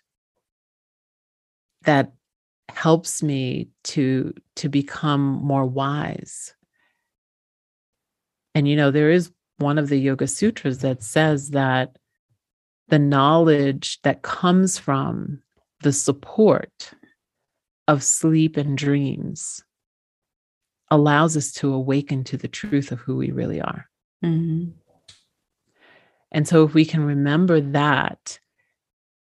[1.83, 2.11] that
[2.79, 6.53] helps me to to become more wise
[8.55, 11.97] and you know there is one of the yoga sutras that says that
[12.87, 15.41] the knowledge that comes from
[15.81, 16.93] the support
[17.87, 19.63] of sleep and dreams
[20.89, 23.89] allows us to awaken to the truth of who we really are.
[24.23, 24.71] Mm-hmm.
[26.31, 28.39] And so, if we can remember that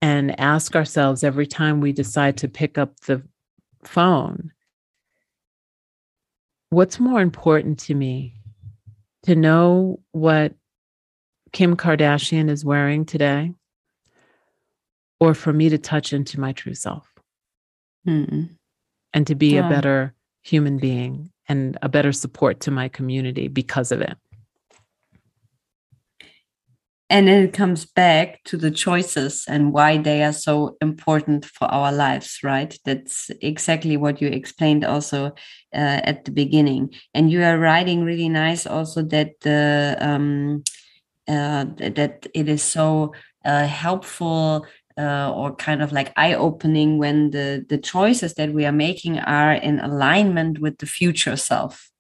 [0.02, 3.22] and ask ourselves every time we decide to pick up the
[3.84, 4.52] phone,
[6.70, 8.36] what's more important to me?
[9.24, 10.56] To know what
[11.52, 13.54] Kim Kardashian is wearing today,
[15.20, 17.08] or for me to touch into my true self
[18.08, 18.50] mm
[19.14, 19.68] and to be yeah.
[19.68, 24.18] a better human being and a better support to my community because of it.
[27.12, 31.66] And then it comes back to the choices and why they are so important for
[31.66, 32.74] our lives, right?
[32.86, 35.26] That's exactly what you explained also
[35.76, 36.94] uh, at the beginning.
[37.14, 40.64] And you are writing really nice also that the um,
[41.28, 44.66] uh, that it is so uh, helpful
[44.98, 49.20] uh, or kind of like eye opening when the the choices that we are making
[49.20, 51.92] are in alignment with the future self.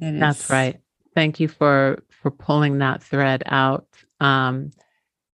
[0.00, 0.80] That's right.
[1.14, 3.86] Thank you for for pulling that thread out.
[4.18, 4.70] Um,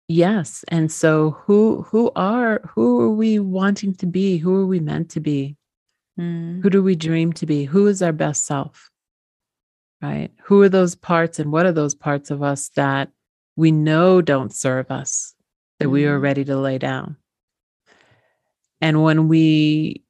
[0.07, 4.37] yes, and so who who are who are we wanting to be?
[4.37, 5.57] Who are we meant to be?
[6.19, 6.61] Mm.
[6.61, 7.65] Who do we dream to be?
[7.65, 8.91] Who is our best self?
[9.99, 10.29] Right?
[10.43, 13.09] Who are those parts and what are those parts of us that
[13.55, 15.35] we know don't serve us?
[15.79, 16.23] that we are mm-hmm.
[16.23, 17.17] ready to lay down.
[18.81, 20.03] And when we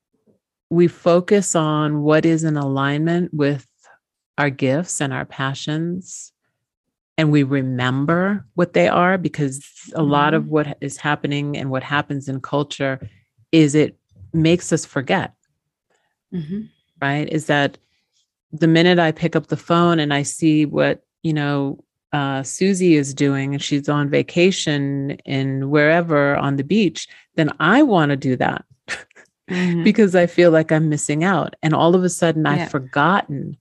[0.70, 3.68] we focus on what is in alignment with
[4.38, 6.34] our gifts and our passions
[7.18, 10.52] and we remember what they are because a lot of mm-hmm.
[10.52, 13.00] what is happening and what happens in culture
[13.52, 13.98] is it
[14.34, 15.34] makes us forget
[16.34, 16.62] mm-hmm.
[17.02, 17.78] right is that
[18.52, 21.80] the minute i pick up the phone and i see what you know
[22.16, 27.82] uh, Susie is doing and she's on vacation in wherever on the beach, then I
[27.82, 28.64] want to do that
[29.50, 29.84] mm-hmm.
[29.84, 31.58] because I feel like I'm missing out.
[31.62, 32.52] And all of a sudden, yeah.
[32.52, 33.58] I've forgotten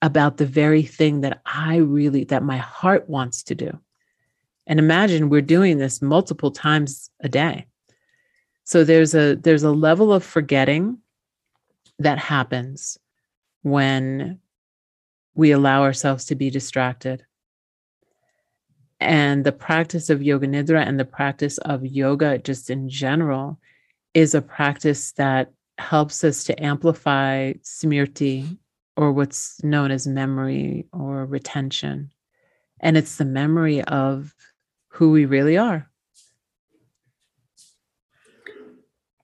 [0.00, 3.78] about the very thing that I really, that my heart wants to do.
[4.66, 7.66] And imagine we're doing this multiple times a day.
[8.64, 10.98] So there's a there's a level of forgetting
[11.98, 12.98] that happens
[13.62, 14.38] when
[15.34, 17.24] we allow ourselves to be distracted
[19.00, 23.58] and the practice of yoga nidra and the practice of yoga, just in general,
[24.14, 28.58] is a practice that helps us to amplify smriti
[28.98, 32.10] or what's known as memory or retention.
[32.80, 34.34] And it's the memory of
[34.88, 35.88] who we really are.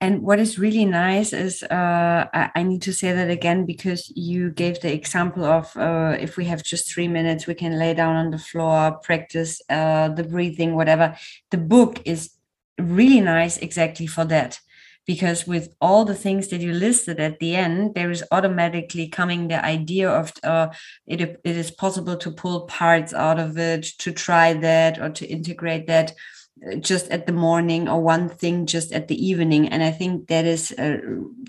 [0.01, 4.12] And what is really nice is uh, I, I, need to say that again because
[4.14, 7.95] you gave the example of uh, if we have just three minutes, we can lay
[7.95, 11.16] down on the floor, practice uh, the breathing, whatever.
[11.51, 12.31] The book is
[12.79, 14.61] really nice exactly for that.
[15.07, 19.49] Because with all the things that you listed at the end, there is automatically coming
[19.49, 20.69] the idea of uh,
[21.07, 25.27] it, it is possible to pull parts out of it, to try that, or to
[25.27, 26.15] integrate that
[26.81, 29.69] just at the morning or one thing just at the evening.
[29.69, 30.99] And i think that is uh,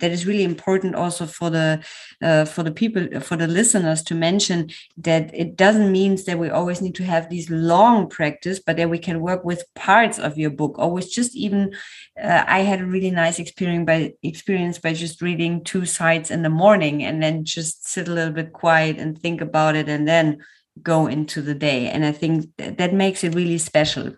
[0.02, 1.84] that is really important also for the
[2.22, 6.50] uh, for the people for the listeners to mention that it doesn't mean that we
[6.50, 10.38] always need to have these long practice but that we can work with parts of
[10.38, 10.78] your book.
[10.78, 11.74] Or with just even
[12.22, 16.42] uh, i had a really nice experience by experience by just reading two sides in
[16.42, 20.08] the morning and then just sit a little bit quiet and think about it and
[20.08, 20.38] then
[20.84, 21.88] go into the day.
[21.88, 24.14] And i think that makes it really special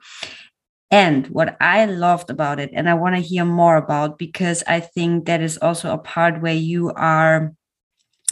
[0.90, 4.80] and what I loved about it, and I want to hear more about because I
[4.80, 7.54] think that is also a part where you are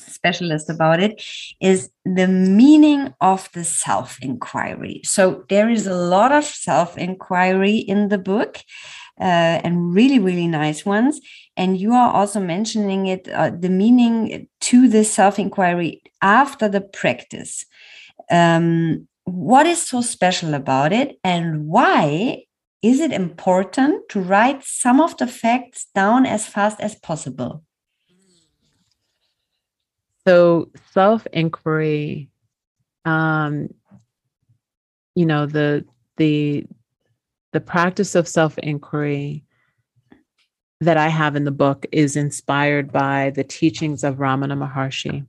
[0.08, 1.22] specialist about it,
[1.60, 5.02] is the meaning of the self inquiry.
[5.04, 8.60] So there is a lot of self inquiry in the book.
[9.18, 11.22] Uh, and really, really nice ones.
[11.56, 16.82] And you are also mentioning it, uh, the meaning to the self inquiry after the
[16.82, 17.66] practice.
[18.30, 22.44] Um, what is so special about it and why
[22.82, 27.64] is it important to write some of the facts down as fast as possible?
[30.28, 32.30] So, self inquiry,
[33.04, 33.70] um,
[35.16, 35.86] you know, the,
[36.18, 36.66] the,
[37.54, 39.44] the practice of self inquiry
[40.82, 45.26] that I have in the book is inspired by the teachings of Ramana Maharshi,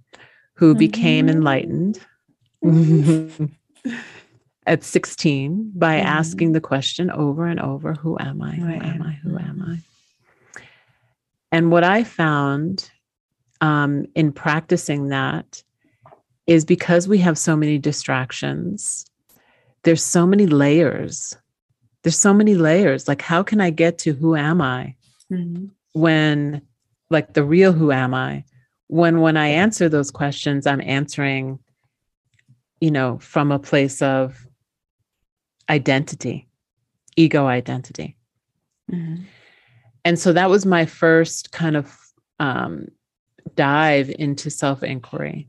[0.55, 0.79] who mm-hmm.
[0.79, 2.01] became enlightened.
[4.67, 6.07] At 16 by mm-hmm.
[6.07, 8.57] asking the question over and over Who am I?
[8.57, 9.13] Who am I?
[9.23, 10.61] Who am I?
[11.53, 12.91] And what I found
[13.61, 15.63] um, in practicing that
[16.47, 19.07] is because we have so many distractions,
[19.83, 21.37] there's so many layers.
[22.03, 23.09] There's so many layers.
[23.09, 24.95] Like, how can I get to who am I
[25.33, 25.67] mm-hmm.
[25.93, 26.63] when,
[27.11, 28.45] like, the real who am I?
[28.89, 31.59] When, when I answer those questions, I'm answering,
[32.81, 34.47] you know, from a place of
[35.69, 36.49] identity,
[37.17, 38.17] ego identity.
[38.93, 39.23] Mm-hmm.
[40.05, 41.99] And so that was my first kind of
[42.39, 42.89] um,
[43.55, 45.49] dive into self inquiry.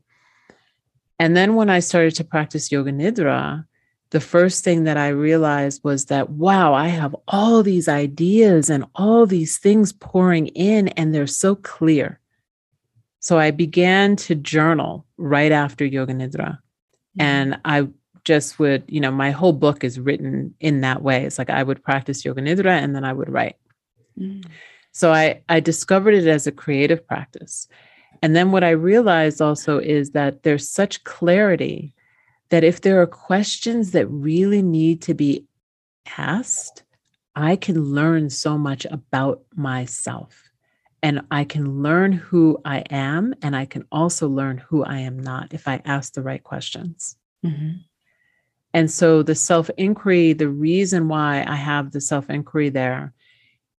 [1.19, 3.65] And then when I started to practice Yoga Nidra,
[4.11, 8.86] the first thing that I realized was that, wow, I have all these ideas and
[8.95, 12.19] all these things pouring in, and they're so clear.
[13.19, 16.59] So I began to journal right after Yoga Nidra.
[17.18, 17.22] Mm-hmm.
[17.22, 17.88] And I
[18.24, 21.24] just would, you know, my whole book is written in that way.
[21.24, 23.55] It's like I would practice Yoga Nidra and then I would write.
[24.20, 24.49] Mm-hmm.
[24.91, 27.68] So I, I discovered it as a creative practice.
[28.22, 31.93] And then what I realized also is that there's such clarity
[32.49, 35.45] that if there are questions that really need to be
[36.18, 36.84] asked,
[37.36, 40.46] I can learn so much about myself
[41.03, 43.33] and I can learn who I am.
[43.41, 47.15] And I can also learn who I am not if I ask the right questions.
[47.45, 47.77] Mm-hmm.
[48.73, 53.13] And so the self inquiry, the reason why I have the self inquiry there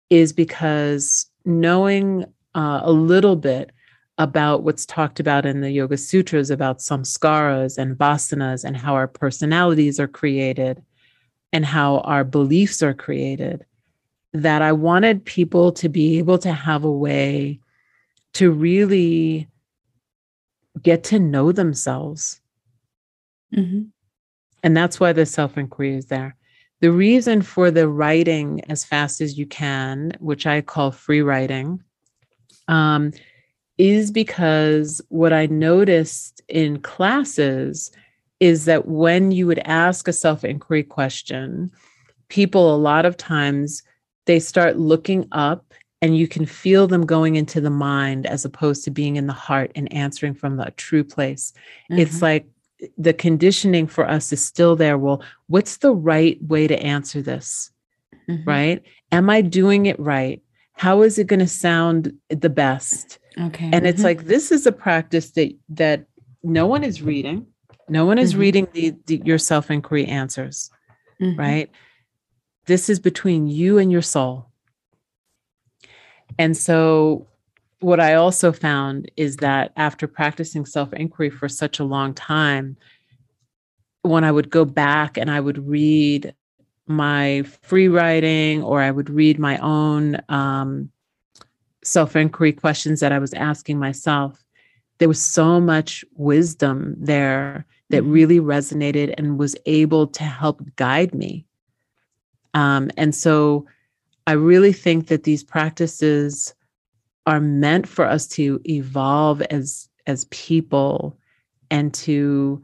[0.10, 3.72] is because knowing uh, a little bit
[4.18, 9.08] about what's talked about in the Yoga Sutras about samskaras and vasanas and how our
[9.08, 10.82] personalities are created
[11.54, 13.66] and how our beliefs are created,
[14.34, 17.60] that I wanted people to be able to have a way
[18.34, 19.48] to really
[20.82, 22.40] get to know themselves.
[23.56, 23.84] Mm-hmm.
[24.64, 26.36] And that's why the self inquiry is there.
[26.80, 31.84] The reason for the writing as fast as you can, which I call free writing,
[32.68, 33.12] um,
[33.78, 37.92] is because what I noticed in classes
[38.40, 41.72] is that when you would ask a self inquiry question,
[42.30, 43.82] people a lot of times
[44.28, 48.84] they start looking up and you can feel them going into the mind as opposed
[48.84, 51.54] to being in the heart and answering from the true place.
[51.92, 52.00] Mm-hmm.
[52.02, 52.46] It's like
[52.98, 54.98] the conditioning for us is still there.
[54.98, 57.72] Well, what's the right way to answer this?
[58.30, 58.48] Mm-hmm.
[58.48, 58.84] Right?
[59.12, 60.44] Am I doing it right?
[60.74, 63.18] How is it going to sound the best?
[63.40, 63.70] Okay.
[63.74, 64.04] And it's mm-hmm.
[64.04, 66.06] like this is a practice that that
[66.44, 67.48] no one is reading.
[67.90, 68.42] No one is mm-hmm.
[68.42, 70.70] reading the, the, your self inquiry answers,
[71.22, 71.40] mm-hmm.
[71.40, 71.72] right?
[72.68, 74.48] This is between you and your soul.
[76.38, 77.28] And so,
[77.80, 82.78] what I also found is that after practicing self inquiry for such a long time,
[84.02, 86.34] when I would go back and I would read
[86.88, 90.90] my free writing or I would read my own um,
[91.84, 94.44] self inquiry questions that I was asking myself,
[94.98, 98.12] there was so much wisdom there that mm-hmm.
[98.12, 101.47] really resonated and was able to help guide me.
[102.58, 103.68] Um, and so
[104.26, 106.56] I really think that these practices
[107.28, 111.16] are meant for us to evolve as as people
[111.70, 112.64] and to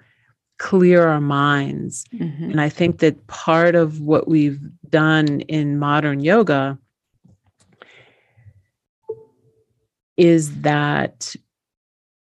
[0.57, 2.05] clear our minds.
[2.13, 2.51] Mm-hmm.
[2.51, 6.79] And I think that part of what we've done in modern yoga
[10.17, 11.35] is that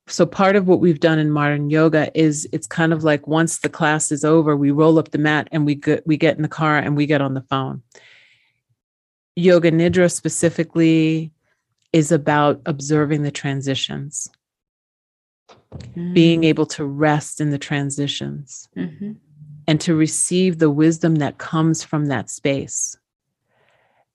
[0.07, 3.59] so part of what we've done in modern yoga is it's kind of like once
[3.59, 6.43] the class is over we roll up the mat and we get we get in
[6.43, 7.83] the car and we get on the phone
[9.37, 11.33] yoga nidra specifically
[11.93, 14.29] is about observing the transitions
[15.51, 16.15] mm.
[16.15, 19.13] being able to rest in the transitions mm-hmm.
[19.67, 22.97] and to receive the wisdom that comes from that space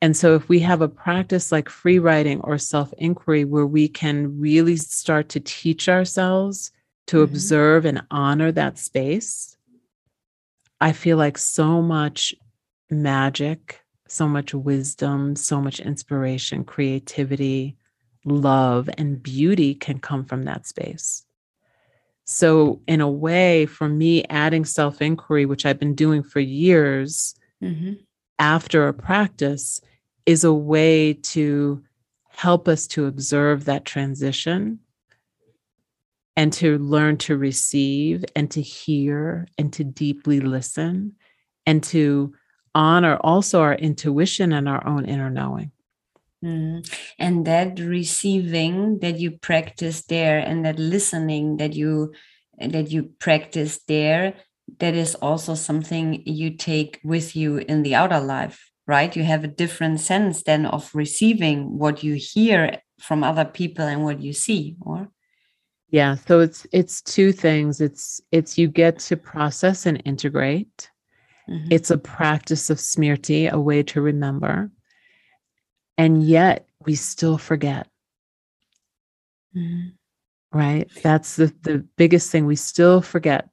[0.02, 3.88] and so, if we have a practice like free writing or self inquiry where we
[3.89, 6.72] can really start to teach ourselves
[7.08, 7.24] to mm-hmm.
[7.34, 9.58] observe and honor that space,
[10.80, 12.34] I feel like so much
[12.89, 17.76] magic, so much wisdom, so much inspiration, creativity,
[18.24, 21.26] love, and beauty can come from that space.
[22.24, 27.36] So, in a way, for me, adding self inquiry, which I've been doing for years,
[27.62, 27.95] mm-hmm.
[28.38, 29.82] after a practice
[30.30, 31.82] is a way to
[32.30, 34.78] help us to observe that transition
[36.36, 41.16] and to learn to receive and to hear and to deeply listen
[41.66, 42.32] and to
[42.76, 45.72] honor also our intuition and our own inner knowing.
[46.46, 46.88] Mm.
[47.18, 52.14] And that receiving that you practice there and that listening that you
[52.60, 54.36] that you practice there
[54.78, 59.16] that is also something you take with you in the outer life right?
[59.16, 64.04] You have a different sense then of receiving what you hear from other people and
[64.04, 65.10] what you see, or?
[65.92, 67.82] Yeah so it's it's two things.
[67.82, 70.90] It's it's you get to process and integrate.
[71.48, 71.72] Mm-hmm.
[71.72, 74.70] it's a practice of smriti a way to remember.
[75.98, 77.88] And yet we still forget.
[79.56, 80.58] Mm-hmm.
[80.58, 80.88] right?
[81.04, 82.48] That's the the biggest thing.
[82.48, 83.50] We still forget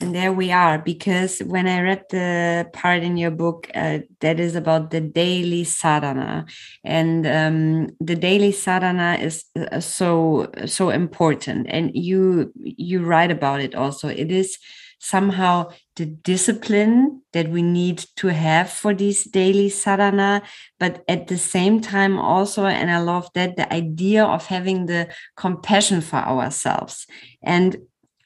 [0.00, 4.38] and there we are, because when I read the part in your book uh, that
[4.38, 6.46] is about the daily sadhana,
[6.84, 13.60] and um, the daily sadhana is uh, so so important, and you you write about
[13.60, 14.08] it also.
[14.08, 14.58] It is
[15.00, 20.42] somehow the discipline that we need to have for these daily sadhana,
[20.78, 25.08] but at the same time also, and I love that the idea of having the
[25.36, 27.06] compassion for ourselves.
[27.42, 27.76] And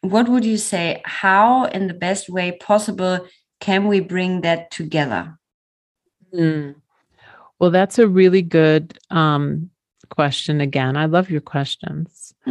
[0.03, 1.01] what would you say?
[1.05, 3.27] How, in the best way possible,
[3.61, 5.39] can we bring that together?
[6.35, 6.75] Mm.
[7.59, 9.71] Well, that's a really good um,
[10.11, 10.97] question again.
[10.97, 12.35] I love your questions.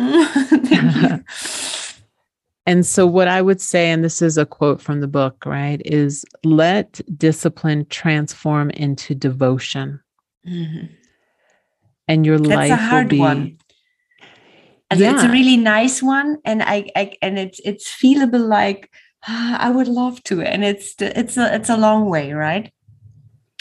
[2.65, 5.81] and so, what I would say, and this is a quote from the book, right,
[5.83, 9.99] is let discipline transform into devotion.
[10.47, 10.85] Mm-hmm.
[12.07, 13.19] And your That's life will be.
[13.19, 13.57] One.
[14.93, 15.13] Yeah.
[15.13, 18.91] It's a really nice one, and I, I and it's it's feelable like
[19.27, 22.71] ah, I would love to, and it's it's a it's a long way, right?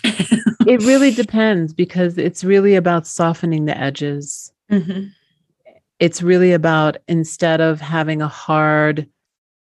[0.05, 4.53] it really depends because it's really about softening the edges.
[4.71, 5.09] Mm-hmm.
[5.99, 9.07] It's really about instead of having a hard,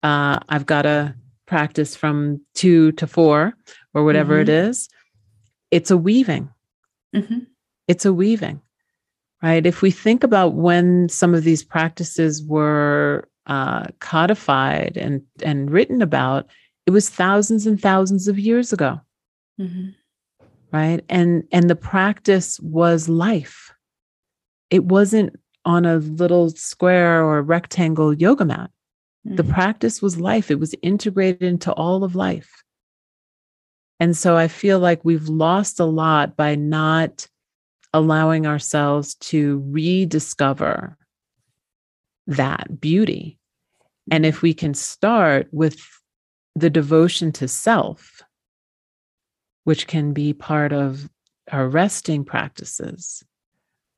[0.03, 3.53] uh, I've got to practice from two to four
[3.93, 4.41] or whatever mm-hmm.
[4.41, 4.89] it is,
[5.71, 6.49] it's a weaving.
[7.15, 7.39] Mm-hmm.
[7.87, 8.61] It's a weaving,
[9.41, 9.65] right?
[9.65, 16.01] If we think about when some of these practices were uh, codified and, and written
[16.01, 16.47] about,
[16.85, 18.99] it was thousands and thousands of years ago.
[19.59, 19.89] Mm-hmm
[20.71, 23.73] right and and the practice was life
[24.69, 25.33] it wasn't
[25.65, 28.69] on a little square or rectangle yoga mat
[29.25, 29.35] mm-hmm.
[29.35, 32.63] the practice was life it was integrated into all of life
[33.99, 37.27] and so i feel like we've lost a lot by not
[37.93, 40.97] allowing ourselves to rediscover
[42.27, 43.39] that beauty
[44.11, 45.79] and if we can start with
[46.55, 48.21] the devotion to self
[49.67, 51.09] which can be part of
[51.51, 53.21] our resting practices,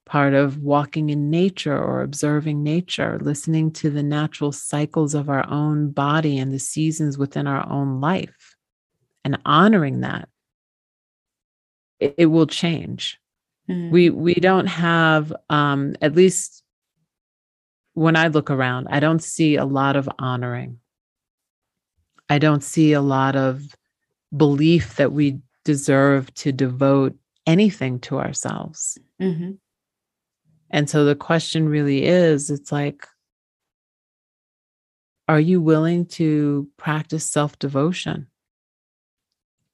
[0.04, 5.48] part of walking in nature or observing nature, listening to the natural cycles of our
[5.48, 8.56] own body and the seasons within our own life,
[9.24, 10.28] and honoring that.
[12.00, 13.20] It, will change.
[13.70, 13.92] Mm.
[13.92, 16.64] We we don't have, um, at least
[17.94, 20.80] when I look around, I don't see a lot of honoring.
[22.30, 23.76] I don't see a lot of
[24.36, 27.16] belief that we deserve to devote
[27.46, 28.98] anything to ourselves.
[29.22, 29.52] Mm-hmm.
[30.72, 33.06] And so the question really is it's like,
[35.28, 38.28] are you willing to practice self devotion?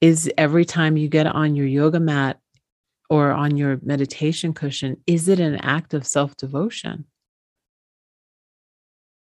[0.01, 2.39] Is every time you get on your yoga mat
[3.09, 7.05] or on your meditation cushion, is it an act of self devotion?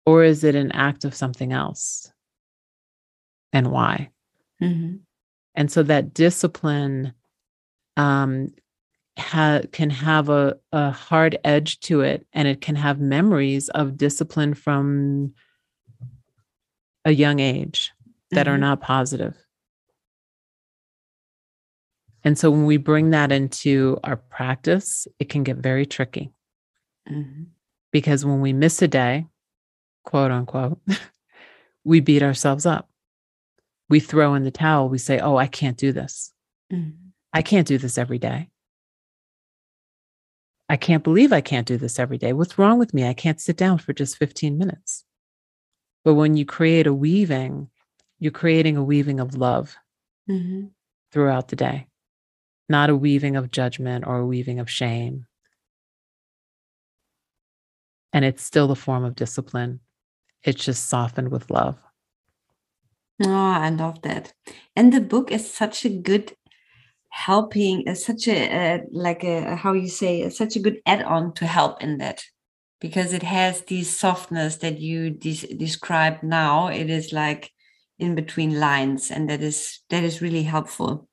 [0.04, 2.12] Or is it an act of something else?
[3.52, 4.10] And why?
[4.62, 4.96] Mm-hmm.
[5.54, 7.12] And so that discipline
[7.96, 8.52] um,
[9.18, 13.96] ha- can have a, a hard edge to it, and it can have memories of
[13.96, 15.34] discipline from
[17.04, 17.92] a young age
[18.30, 18.54] that mm-hmm.
[18.54, 19.36] are not positive.
[22.24, 26.32] And so when we bring that into our practice, it can get very tricky.
[27.10, 27.44] Mm-hmm.
[27.90, 29.26] Because when we miss a day,
[30.04, 30.80] quote unquote,
[31.84, 32.88] we beat ourselves up
[33.92, 34.88] we throw in the towel.
[34.88, 36.32] We say, Oh, I can't do this.
[36.72, 37.08] Mm-hmm.
[37.34, 38.48] I can't do this every day.
[40.66, 42.32] I can't believe I can't do this every day.
[42.32, 43.06] What's wrong with me?
[43.06, 45.04] I can't sit down for just 15 minutes.
[46.06, 47.68] But when you create a weaving,
[48.18, 49.76] you're creating a weaving of love
[50.26, 50.68] mm-hmm.
[51.12, 51.88] throughout the day,
[52.68, 55.26] not a weaving of judgment or a weaving of shame.
[58.12, 59.80] And it's still the form of discipline.
[60.42, 61.78] It's just softened with love.
[63.24, 64.32] Oh, I love that.
[64.74, 66.32] And the book is such a good
[67.10, 71.34] helping, is such a uh, like a how you say, uh, such a good add-on
[71.34, 72.24] to help in that
[72.80, 76.68] because it has this softness that you de- describe now.
[76.68, 77.52] It is like
[77.98, 81.08] in between lines, and that is that is really helpful.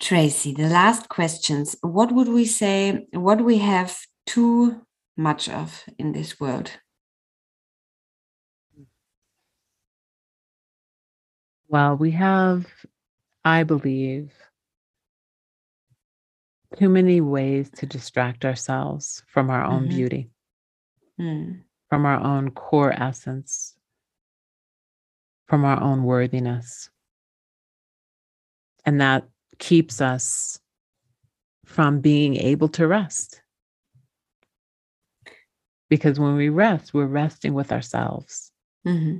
[0.00, 1.76] Tracee, the last questions.
[1.80, 3.06] What would we say?
[3.12, 4.86] What we have too
[5.16, 6.70] much of in this world?
[11.66, 12.66] Well, we have,
[13.44, 14.32] I believe,
[16.78, 19.96] too many ways to distract ourselves from our own mm-hmm.
[19.96, 20.30] beauty,
[21.20, 21.60] mm.
[21.90, 23.74] from our own core essence,
[25.46, 26.88] from our own worthiness.
[28.86, 29.28] And that
[29.58, 30.58] keeps us
[31.64, 33.42] from being able to rest.
[35.88, 38.52] Because when we rest, we're resting with ourselves.
[38.86, 39.18] Mm-hmm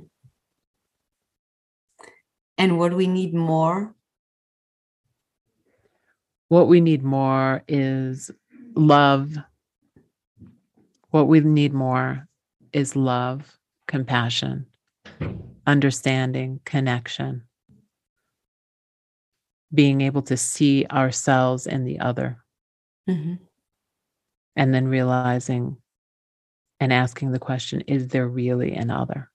[2.59, 3.95] and what we need more?
[6.49, 8.29] What we need more is
[8.75, 9.33] love.
[11.11, 12.27] What we need more
[12.73, 14.65] is love, compassion,
[15.65, 17.43] understanding, connection,
[19.73, 22.43] being able to see ourselves and the other.
[23.09, 23.35] Mm-hmm.
[24.55, 25.77] And then realizing
[26.79, 29.29] and asking the question is there really an other?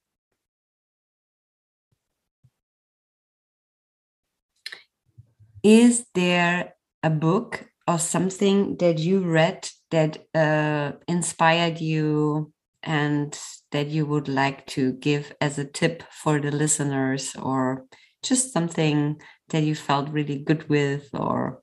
[5.63, 13.39] Is there a book or something that you read that uh, inspired you and
[13.73, 17.87] that you would like to give as a tip for the listeners or
[18.25, 19.21] just something
[19.51, 21.61] that you felt really good with or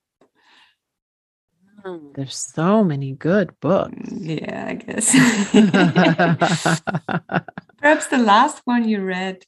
[1.83, 3.95] hmm, there's so many good books.
[4.11, 5.11] Yeah i guess.
[7.77, 9.43] Perhaps the last one you read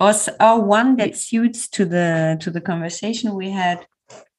[0.00, 3.86] or, or one that suits to the to the conversation we had.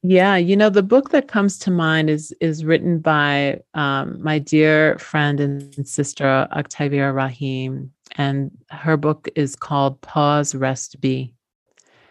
[0.03, 4.39] Yeah, you know the book that comes to mind is is written by um, my
[4.39, 11.33] dear friend and sister Octavia Raheem, and her book is called Pause, Rest, Be,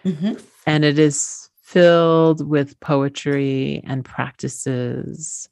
[0.07, 0.35] mm-hmm.
[0.67, 5.49] and it is filled with poetry and practices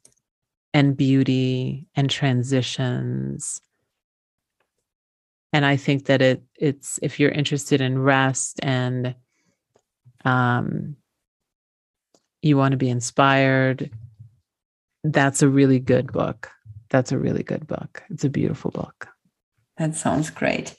[0.73, 3.61] and beauty and transitions.
[5.53, 9.15] And I think that it it's if you're interested in rest and
[10.23, 10.95] um,
[12.41, 13.89] you want to be inspired,
[15.03, 16.49] that's a really good book.
[16.89, 18.03] That's a really good book.
[18.09, 19.07] It's a beautiful book.
[19.77, 20.75] That sounds great.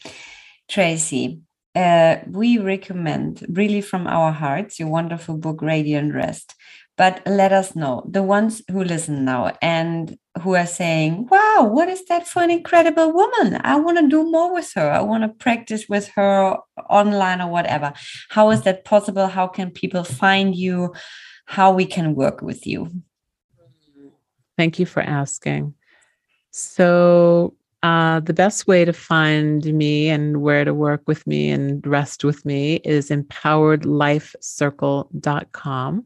[0.69, 1.41] Tracee,
[1.77, 6.55] uh, we recommend really from our hearts your wonderful book, Radiant Rest.
[6.97, 11.91] But let us know, the ones who listen now and who are saying, wow, what
[11.91, 13.61] is that for an incredible woman?
[13.63, 14.91] I want to do more with her.
[14.91, 16.57] I want to practice with her
[16.89, 17.93] online or whatever.
[18.31, 19.27] How is that possible?
[19.27, 20.95] How can people find you?
[21.47, 22.91] how we can work with you.
[24.59, 25.75] Thank you for asking.
[26.51, 27.55] So,
[27.87, 32.25] uh, the best way to find me and where to work with me and rest
[32.25, 36.05] with me is empoweredlifecircle.com.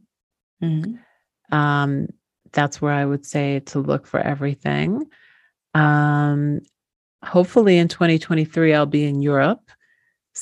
[0.62, 1.56] Mm-hmm.
[1.56, 2.08] Um,
[2.52, 5.06] that's where I would say to look for everything.
[5.72, 6.60] Um,
[7.24, 9.70] hopefully, in 2023, I'll be in Europe.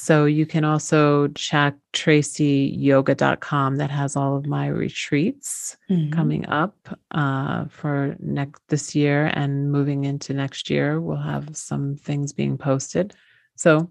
[0.00, 6.12] So you can also check traceeyoga.com that has all of my retreats mm-hmm.
[6.12, 6.76] coming up
[7.10, 11.00] uh, for next this year and moving into next year.
[11.00, 13.12] We'll have some things being posted.
[13.56, 13.90] So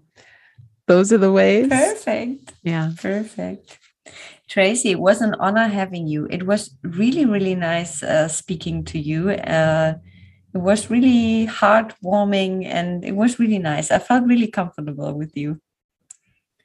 [0.86, 1.68] those are the ways.
[1.68, 2.54] Perfect.
[2.62, 2.92] Yeah.
[2.96, 3.78] Perfect.
[4.48, 6.26] Tracee, it was an honor having you.
[6.30, 9.30] It was really, really nice uh, speaking to you.
[9.30, 9.94] Uh,
[10.54, 13.90] it was really heartwarming and it was really nice.
[13.90, 15.60] I felt really comfortable with you.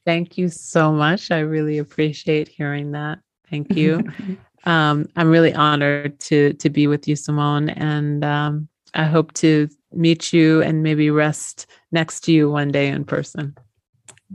[0.06, 1.32] Thank you so much.
[1.32, 3.20] I really appreciate hearing that.
[3.49, 4.04] Thank you.
[4.66, 9.70] um, I'm really honored to to be with you, Simone, and um, I hope to
[9.91, 13.56] meet you and maybe rest next to you one day in person.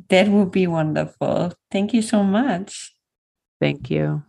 [0.09, 1.53] That would be wonderful.
[1.71, 2.95] Thank you so much.
[3.61, 4.23] Thank you.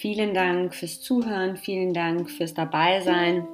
[0.00, 3.46] Vielen Dank fürs Zuhören, vielen Dank fürs Dabeisein.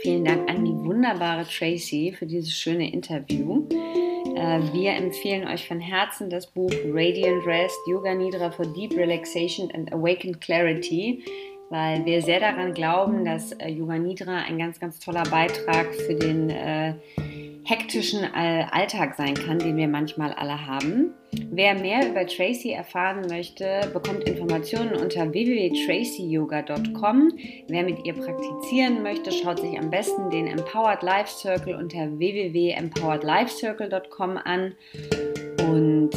[0.00, 3.68] Vielen Dank an die wunderbare Tracy für dieses schöne Interview.
[4.34, 9.70] Äh, wir empfehlen euch von Herzen das Buch Radiant Rest, Yoga Nidra for Deep Relaxation
[9.72, 11.22] and Awakened Clarity,
[11.68, 16.14] weil wir sehr daran glauben, dass äh, Yoga Nidra ein ganz, ganz toller Beitrag für
[16.14, 16.94] den äh,
[17.64, 21.12] hektischen Alltag sein kann, den wir manchmal alle haben.
[21.50, 27.32] Wer mehr über Tracy erfahren möchte, bekommt Informationen unter www.tracyyoga.com.
[27.68, 34.38] Wer mit ihr praktizieren möchte, schaut sich am besten den Empowered Life Circle unter www.empoweredlifecircle.com
[34.38, 34.74] an.
[35.70, 36.14] Und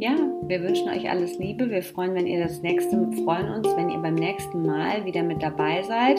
[0.00, 0.16] ja,
[0.46, 1.68] wir wünschen euch alles Liebe.
[1.70, 5.42] Wir freuen, wenn ihr das nächste, freuen uns, wenn ihr beim nächsten Mal wieder mit
[5.42, 6.18] dabei seid.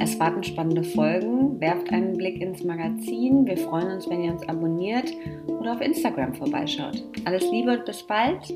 [0.00, 1.60] Es warten spannende Folgen.
[1.60, 3.44] Werft einen Blick ins Magazin.
[3.46, 5.12] Wir freuen uns, wenn ihr uns abonniert
[5.48, 7.02] oder auf Instagram vorbeischaut.
[7.24, 8.54] Alles Liebe und bis bald.